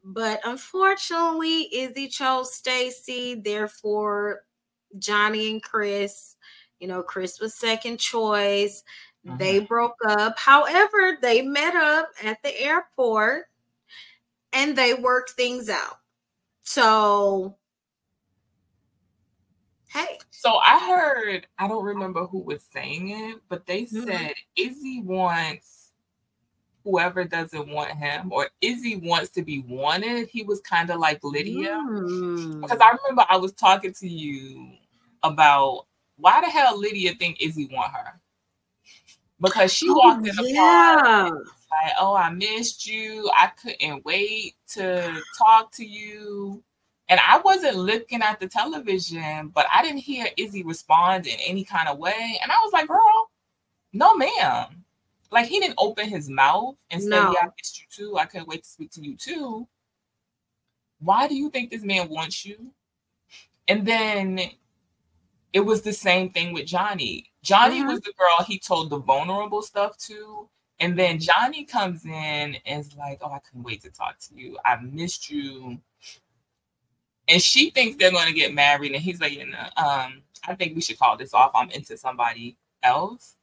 [0.07, 3.41] But unfortunately, Izzy chose Stacy.
[3.43, 4.43] Therefore,
[4.99, 6.35] Johnny and Chris,
[6.79, 8.83] you know, Chris was second choice.
[9.25, 9.37] Mm-hmm.
[9.37, 10.37] They broke up.
[10.37, 13.45] However, they met up at the airport
[14.53, 15.97] and they worked things out.
[16.61, 17.57] So,
[19.87, 20.19] hey.
[20.29, 24.05] So I heard, I don't remember who was saying it, but they mm-hmm.
[24.05, 25.74] said Izzy wants
[26.85, 30.29] whoever doesn't want him or Izzy wants to be wanted.
[30.29, 31.71] He was kind of like Lydia.
[31.71, 32.61] Mm.
[32.61, 34.71] Because I remember I was talking to you
[35.23, 38.21] about why the hell Lydia think Izzy want her.
[39.41, 41.29] Because she oh, walked in the yeah.
[41.31, 43.29] like, oh, I missed you.
[43.35, 46.63] I couldn't wait to talk to you.
[47.09, 51.63] And I wasn't looking at the television, but I didn't hear Izzy respond in any
[51.63, 52.39] kind of way.
[52.41, 53.29] And I was like, girl,
[53.91, 54.84] no, ma'am
[55.31, 57.31] like he didn't open his mouth and say, no.
[57.31, 58.17] "Yeah, I missed you too.
[58.17, 59.67] I couldn't wait to speak to you too."
[60.99, 62.71] Why do you think this man wants you?
[63.67, 64.39] And then
[65.53, 67.31] it was the same thing with Johnny.
[67.41, 67.87] Johnny mm-hmm.
[67.87, 70.49] was the girl he told the vulnerable stuff to.
[70.79, 74.35] And then Johnny comes in and is like, Oh, I couldn't wait to talk to
[74.35, 74.57] you.
[74.65, 75.79] I missed you.
[77.27, 78.91] And she thinks they're going to get married.
[78.91, 81.51] And he's like, you know, um, I think we should call this off.
[81.55, 83.34] I'm into somebody else.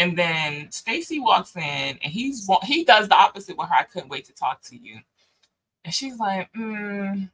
[0.00, 3.74] And then Stacy walks in and he's he does the opposite with her.
[3.74, 4.98] I couldn't wait to talk to you.
[5.84, 7.28] And she's like, mm,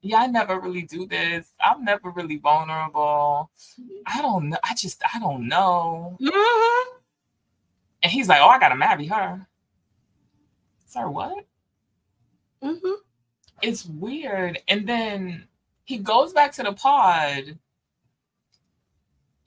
[0.00, 1.48] yeah, I never really do this.
[1.60, 3.50] I'm never really vulnerable.
[4.06, 4.58] I don't know.
[4.62, 6.16] I just I don't know.
[6.20, 6.98] Mm-hmm.
[8.04, 9.44] And he's like, oh, I gotta marry her.
[10.86, 11.44] Sir, what?
[12.62, 12.92] Mm-hmm.
[13.60, 14.60] It's weird.
[14.68, 15.48] And then
[15.82, 17.58] he goes back to the pod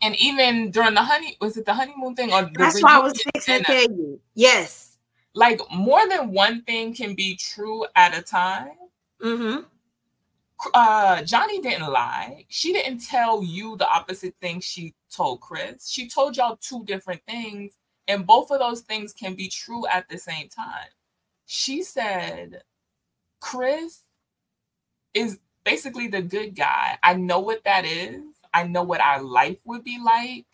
[0.06, 3.20] and even during the honey, was it the honeymoon thing or that's why I was
[3.34, 4.20] fixing to tell you.
[4.36, 5.00] Yes,
[5.34, 8.70] like more than one thing can be true at a time.
[9.20, 9.64] Mm-hmm.
[10.76, 12.46] Uh, Johnny didn't lie.
[12.50, 15.90] She didn't tell you the opposite thing she told Chris.
[15.90, 17.74] She told y'all two different things,
[18.08, 20.88] and both of those things can be true at the same time.
[21.48, 22.62] She said,
[23.40, 24.02] Chris
[25.16, 27.00] is basically the good guy.
[27.02, 28.22] I know what that is.
[28.56, 30.46] I know what our life would be like,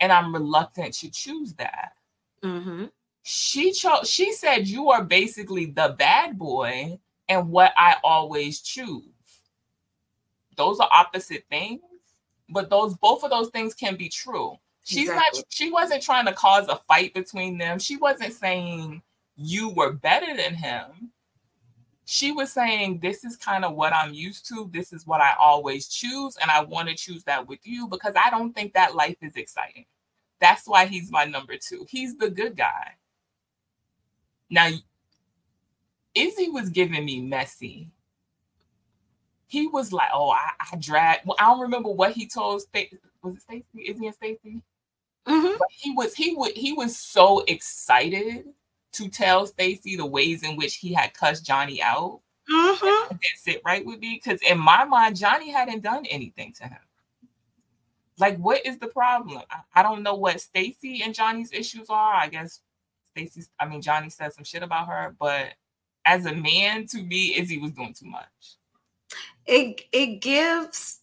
[0.00, 1.92] and I'm reluctant to choose that.
[2.42, 2.86] Mm-hmm.
[3.24, 4.08] She chose.
[4.08, 9.04] She said, "You are basically the bad boy, and what I always choose."
[10.56, 11.82] Those are opposite things,
[12.48, 14.56] but those both of those things can be true.
[14.84, 15.40] She's exactly.
[15.40, 15.46] not.
[15.50, 17.78] She wasn't trying to cause a fight between them.
[17.78, 19.02] She wasn't saying
[19.36, 21.12] you were better than him
[22.06, 24.70] she was saying, This is kind of what I'm used to.
[24.72, 26.36] This is what I always choose.
[26.40, 29.34] And I want to choose that with you because I don't think that life is
[29.34, 29.84] exciting.
[30.40, 31.84] That's why he's my number two.
[31.90, 32.92] He's the good guy.
[34.48, 34.70] Now,
[36.14, 37.90] Izzy was giving me messy.
[39.48, 41.26] He was like, Oh, I, I dragged.
[41.26, 42.98] Well, I don't remember what he told Stacy.
[43.22, 43.90] Was it Stacy?
[43.90, 44.62] Izzy and Stacy?
[45.26, 45.60] Mm-hmm.
[45.70, 48.44] He was he would he was so excited
[48.96, 52.20] to tell Stacy the ways in which he had cussed Johnny out.
[52.50, 53.08] Mm-hmm.
[53.08, 56.78] Didn't sit right with me because in my mind, Johnny hadn't done anything to him.
[58.18, 59.42] Like, what is the problem?
[59.50, 62.14] I, I don't know what Stacy and Johnny's issues are.
[62.14, 62.60] I guess
[63.10, 65.54] Stacy's, I mean, Johnny said some shit about her, but
[66.06, 68.56] as a man, to me, Izzy was doing too much.
[69.44, 71.00] It it gives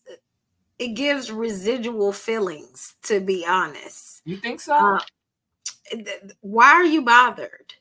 [0.79, 4.21] it gives residual feelings, to be honest.
[4.25, 4.73] You think so?
[4.73, 4.99] Uh,
[6.41, 7.73] why are you bothered?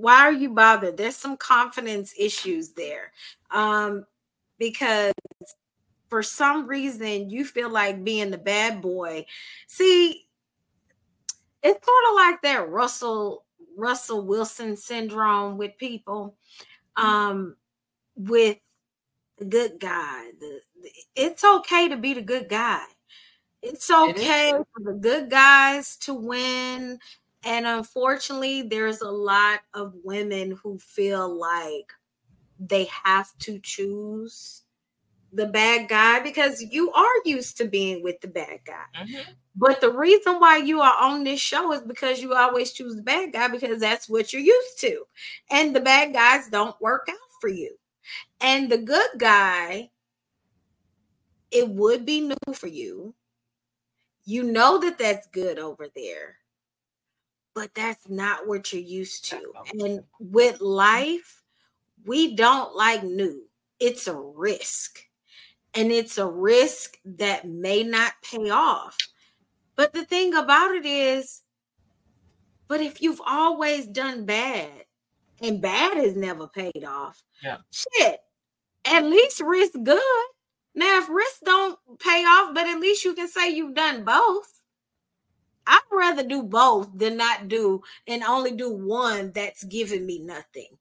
[0.00, 0.96] Why are you bothered?
[0.96, 3.12] There's some confidence issues there.
[3.50, 4.06] Um,
[4.58, 5.12] because
[6.08, 9.26] for some reason you feel like being the bad boy.
[9.66, 10.26] See,
[11.62, 13.44] it's sort of like that Russell
[13.76, 16.36] Russell Wilson syndrome with people.
[16.96, 17.56] Um,
[18.16, 18.58] with
[19.38, 20.30] the good guy.
[20.38, 22.84] The, the, it's okay to be the good guy.
[23.62, 26.98] It's okay it for the good guys to win.
[27.44, 31.92] And unfortunately, there's a lot of women who feel like
[32.58, 34.62] they have to choose
[35.32, 38.84] the bad guy because you are used to being with the bad guy.
[39.00, 39.30] Mm-hmm.
[39.56, 43.02] But the reason why you are on this show is because you always choose the
[43.02, 45.04] bad guy because that's what you're used to.
[45.50, 47.76] And the bad guys don't work out for you.
[48.40, 49.90] And the good guy,
[51.50, 53.14] it would be new for you.
[54.24, 56.36] You know that that's good over there,
[57.54, 59.40] but that's not what you're used to.
[59.78, 61.42] And with life,
[62.04, 63.42] we don't like new,
[63.78, 65.00] it's a risk
[65.74, 68.96] and it's a risk that may not pay off.
[69.76, 71.42] But the thing about it is,
[72.68, 74.70] but if you've always done bad
[75.40, 77.58] and bad has never paid off, yeah.
[77.70, 78.20] shit,
[78.84, 80.24] at least risk good.
[80.74, 84.59] Now, if risk don't pay off, but at least you can say you've done both.
[85.70, 90.76] I'd rather do both than not do and only do one that's giving me nothing.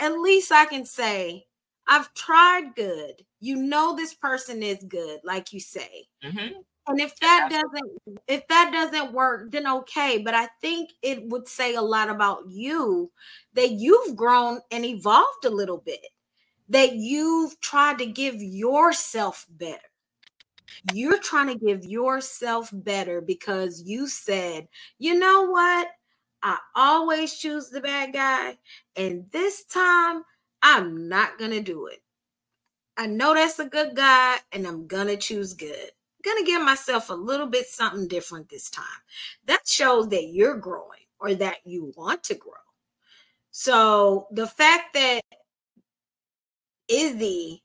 [0.00, 1.46] At least I can say,
[1.86, 3.24] I've tried good.
[3.38, 6.08] You know this person is good, like you say.
[6.24, 6.60] Mm-hmm.
[6.88, 10.18] And if that doesn't if that doesn't work, then okay.
[10.18, 13.12] But I think it would say a lot about you
[13.54, 16.04] that you've grown and evolved a little bit.
[16.68, 19.85] That you've tried to give yourself better.
[20.92, 24.68] You're trying to give yourself better because you said,
[24.98, 25.88] you know what?
[26.42, 28.58] I always choose the bad guy.
[28.96, 30.22] And this time
[30.62, 32.02] I'm not going to do it.
[32.96, 35.90] I know that's a good guy and I'm going to choose good.
[36.24, 38.84] Going to give myself a little bit something different this time.
[39.46, 42.52] That shows that you're growing or that you want to grow.
[43.50, 45.20] So the fact that
[46.88, 47.62] Izzy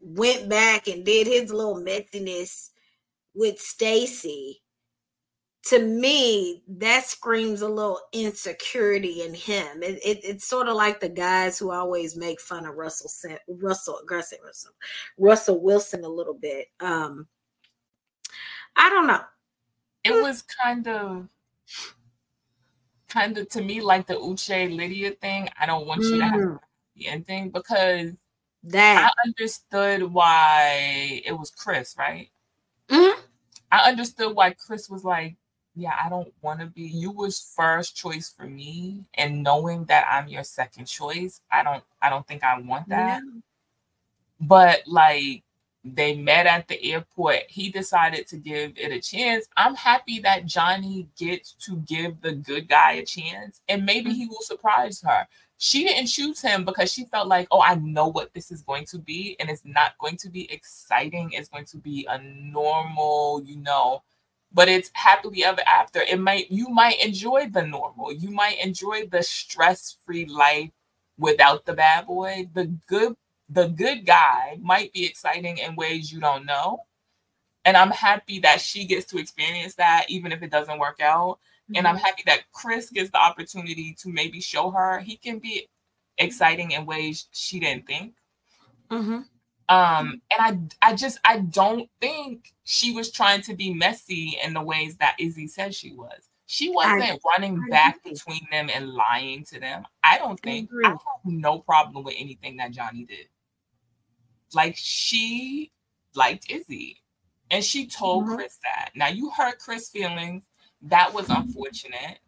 [0.00, 2.70] went back and did his little messiness
[3.34, 4.62] with Stacy
[5.68, 9.82] to me, that screams a little insecurity in him.
[9.82, 13.10] It, it, it's sort of like the guys who always make fun of Russell
[13.48, 14.38] Russell Russell
[15.18, 16.68] Russell Wilson a little bit.
[16.80, 17.26] Um,
[18.76, 19.20] I don't know.
[20.04, 21.28] It was kind of
[23.08, 25.50] kind of to me like the Uche Lydia thing.
[25.60, 26.18] I don't want you mm.
[26.18, 26.58] to have mm.
[26.96, 28.12] the ending because
[28.70, 32.28] that I understood why it was Chris, right?
[32.88, 33.20] Mm-hmm.
[33.70, 35.36] I understood why Chris was like,
[35.74, 36.82] yeah, I don't want to be.
[36.82, 41.84] You was first choice for me, and knowing that I'm your second choice, I don't.
[42.02, 43.22] I don't think I want that.
[44.40, 45.44] But like
[45.84, 49.46] they met at the airport, he decided to give it a chance.
[49.56, 54.26] I'm happy that Johnie gets to give the good guy a chance, and maybe he
[54.26, 55.26] will surprise her.
[55.58, 58.86] She didn't choose him because she felt like, oh, I know what this is going
[58.86, 61.32] to be, and it's not going to be exciting.
[61.32, 64.02] It's going to be a normal, you know
[64.52, 66.00] but it's happily ever after.
[66.00, 68.12] It might you might enjoy the normal.
[68.12, 70.70] You might enjoy the stress-free life
[71.18, 72.48] without the bad boy.
[72.54, 73.16] The good
[73.50, 76.84] the good guy might be exciting in ways you don't know.
[77.64, 81.38] And I'm happy that she gets to experience that even if it doesn't work out.
[81.74, 82.04] And I'm mm-hmm.
[82.04, 85.68] happy that Chris gets the opportunity to maybe show her he can be
[86.16, 88.14] exciting in ways she didn't think.
[88.90, 89.20] Mm-hmm.
[89.70, 94.54] Um, and I I just I don't think she was trying to be messy in
[94.54, 96.28] the ways that Izzy said she was.
[96.46, 98.12] She wasn't I, running I back agree.
[98.12, 99.84] between them and lying to them.
[100.02, 103.28] I don't think I, I have no problem with anything that Johnie did.
[104.54, 105.70] Like she
[106.14, 107.02] liked Izzy.
[107.50, 108.36] And she told mm-hmm.
[108.36, 108.90] Chris that.
[108.94, 110.42] Now you hurt Chris' feelings.
[110.82, 112.20] That was unfortunate.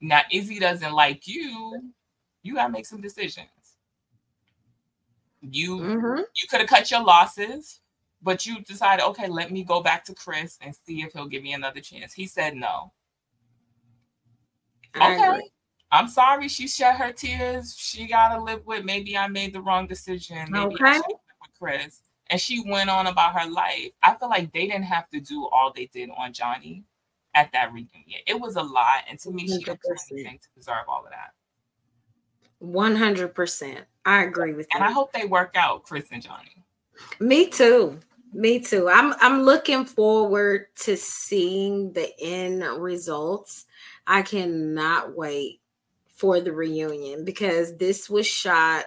[0.00, 1.92] Now Izzy doesn't like you.
[2.42, 3.48] You gotta make some decisions.
[5.40, 6.20] You mm-hmm.
[6.34, 7.80] you could have cut your losses,
[8.22, 11.42] but you decided, okay, let me go back to Chris and see if he'll give
[11.42, 12.12] me another chance.
[12.12, 12.92] He said no.
[14.94, 15.28] I okay.
[15.28, 15.50] Agree.
[15.90, 17.76] I'm sorry she shed her tears.
[17.76, 20.46] She gotta live with maybe I made the wrong decision.
[20.48, 20.84] Maybe okay.
[20.84, 22.00] I should live with Chris.
[22.30, 23.90] And she went on about her life.
[24.02, 26.84] I feel like they didn't have to do all they did on Johnie
[27.34, 28.20] at that reunion.
[28.26, 29.04] It was a lot.
[29.08, 29.58] And to me, 100%.
[29.58, 29.80] she didn't
[30.10, 31.32] anything to deserve all of that.
[32.62, 33.78] 100%.
[34.04, 34.84] I agree with and you.
[34.84, 36.62] And I hope they work out, Chris and Johnie.
[37.20, 37.98] Me too.
[38.32, 38.88] Me too.
[38.88, 43.66] I'm I'm looking forward to seeing the end results.
[44.06, 45.60] I cannot wait
[46.14, 48.86] for the reunion because this was shot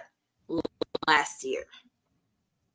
[1.06, 1.64] last year.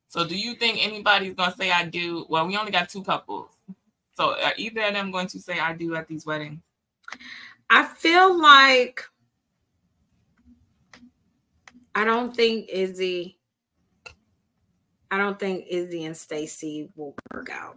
[0.08, 2.24] So do you think anybody's gonna say I do?
[2.28, 3.50] Well, we only got two couples.
[4.22, 6.60] So are either of them going to say I do at these weddings?
[7.68, 9.02] I feel like
[11.96, 13.40] I don't think Izzy
[15.10, 17.74] I don't think Izzy and Stacy will work out.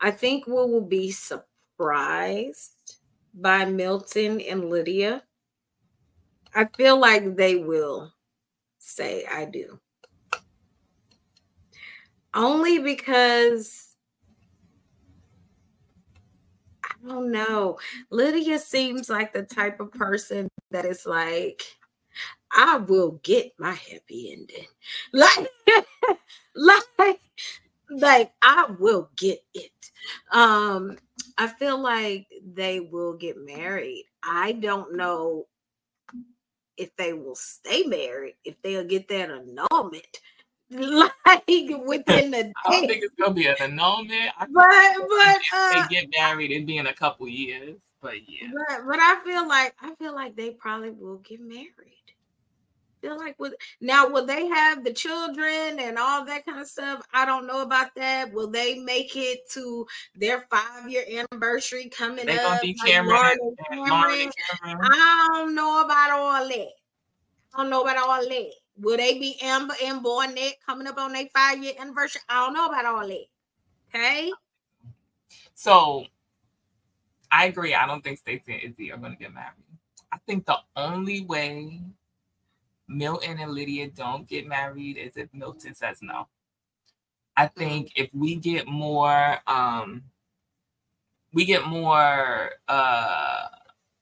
[0.00, 3.00] I think we will be surprised
[3.34, 5.24] by Milton and Lydia.
[6.54, 8.14] I feel like they will
[8.78, 9.80] say I do.
[12.34, 13.89] Only because
[17.04, 17.78] I don't know.
[18.10, 21.62] Lydia seems like the type of person that is like,
[22.52, 24.66] I will get my happy ending.
[25.12, 25.48] Like,
[26.98, 27.20] like,
[27.90, 29.90] like I will get it.
[30.32, 30.98] Um,
[31.38, 34.06] I feel like they will get married.
[34.22, 35.46] I don't know
[36.76, 40.20] if they will stay married, if they'll get that annulment.
[41.26, 41.44] Like
[41.84, 42.52] within the day.
[42.66, 44.30] I don't think it's gonna be an annulment.
[44.38, 47.76] I but but uh, they get married, it'd be in a couple years.
[48.00, 48.48] But yeah.
[48.52, 52.00] But but I feel like I feel like they probably will get married
[53.00, 57.02] feel like with now will they have the children and all that kind of stuff?
[57.12, 58.32] I don't know about that.
[58.32, 62.44] Will they make it to their five year anniversary coming they up?
[62.44, 64.30] Gonna be like Cameron, Cameron.
[64.62, 64.90] Cameron.
[64.92, 66.68] I don't know about all that.
[67.54, 68.52] I don't know about all that.
[68.76, 72.22] Will they be Amber and Barnett coming up on their five year anniversary?
[72.28, 73.26] I don't know about all that.
[73.94, 74.30] Okay.
[75.54, 76.06] So
[77.30, 77.74] I agree.
[77.74, 79.54] I don't think Stacy and Izzy are going to get married.
[80.12, 81.80] I think the only way
[82.88, 86.26] Milton and Lydia don't get married is if Milton says no.
[87.36, 90.02] I think if we get more um
[91.32, 93.46] we get more uh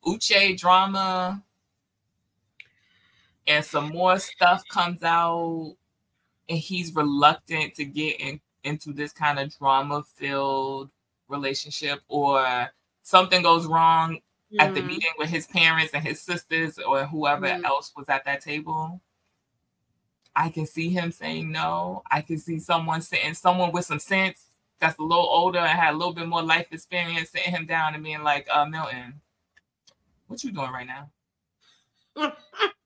[0.07, 1.43] Uche drama
[3.49, 5.75] and some more stuff comes out
[6.49, 10.91] and he's reluctant to get in, into this kind of drama filled
[11.29, 12.71] relationship or
[13.03, 14.19] something goes wrong
[14.53, 14.57] mm.
[14.61, 14.89] at the mm-hmm.
[14.89, 17.65] meeting with his parents and his sisters or whoever mm.
[17.65, 19.01] else was at that table.
[20.37, 22.03] I can see him saying no.
[22.11, 24.45] I can see someone saying someone with some sense
[24.79, 27.95] that's a little older and had a little bit more life experience sitting him down
[27.95, 29.21] and being like, uh, Milton,
[30.29, 31.11] what you doing right now?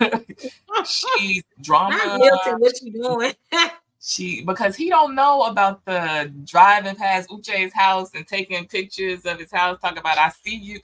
[0.86, 1.96] She's drama.
[1.96, 3.32] Not Milton, what you doing?
[4.00, 9.38] she because he don't know about the driving past Uche's house and taking pictures of
[9.38, 10.80] his house, talking about I see you.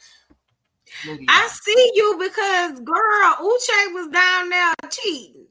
[1.07, 1.27] Lydia.
[1.29, 5.47] I see you because girl, Uche was down there cheating.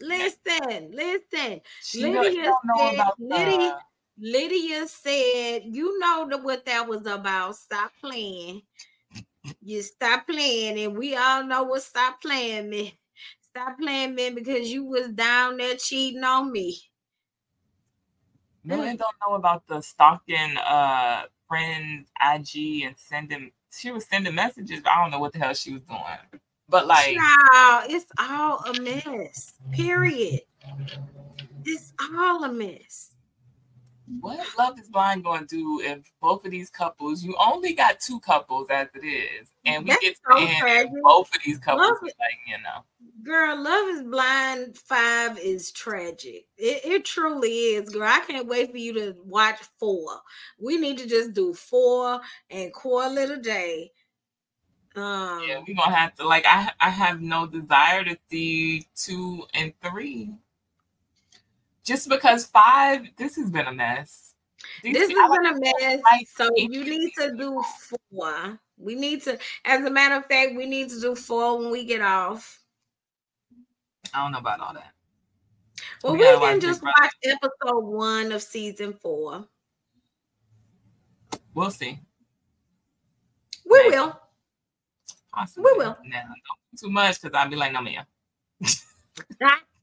[0.00, 1.60] Listen, listen.
[1.82, 3.78] She Lydia said, Lydia,
[4.18, 7.56] Lydia said, you know what that was about.
[7.56, 8.62] Stop playing.
[9.60, 12.94] You stop playing, and we all know what stop playing meant.
[13.40, 16.78] Stop playing, man, because you was down there cheating on me.
[18.64, 24.34] No, I don't know about the stalking uh friend IG and sending she was sending
[24.34, 26.40] messages, I don't know what the hell she was doing.
[26.68, 29.54] But like Child, it's all a mess.
[29.72, 30.40] Period.
[31.64, 33.15] It's all a mess
[34.20, 38.00] what Love is Blind going to do if both of these couples, you only got
[38.00, 41.98] two couples as it is, and we That's get to end both of these couples,
[42.02, 42.14] like,
[42.46, 42.84] you know.
[43.24, 46.46] Girl, Love is Blind 5 is tragic.
[46.56, 48.04] It, it truly is, girl.
[48.04, 50.20] I can't wait for you to watch four.
[50.60, 53.90] We need to just do four and call it a day.
[54.94, 59.44] Um, yeah, we're gonna have to like I I have no desire to see two
[59.52, 60.32] and three
[61.86, 64.34] just because five, this has been a mess.
[64.82, 66.02] These this has been a mess.
[66.34, 67.62] So you need to do
[68.10, 68.58] four.
[68.76, 71.84] We need to, as a matter of fact, we need to do four when we
[71.84, 72.60] get off.
[74.12, 74.90] I don't know about all that.
[76.02, 79.46] Well, we, we can just watch episode one of season four.
[81.54, 81.98] We'll see.
[83.68, 83.96] We Maybe.
[83.96, 84.20] will.
[85.32, 85.72] Possibly.
[85.72, 85.96] We will.
[86.04, 86.18] No,
[86.78, 88.04] too much because I'll be like, no, man.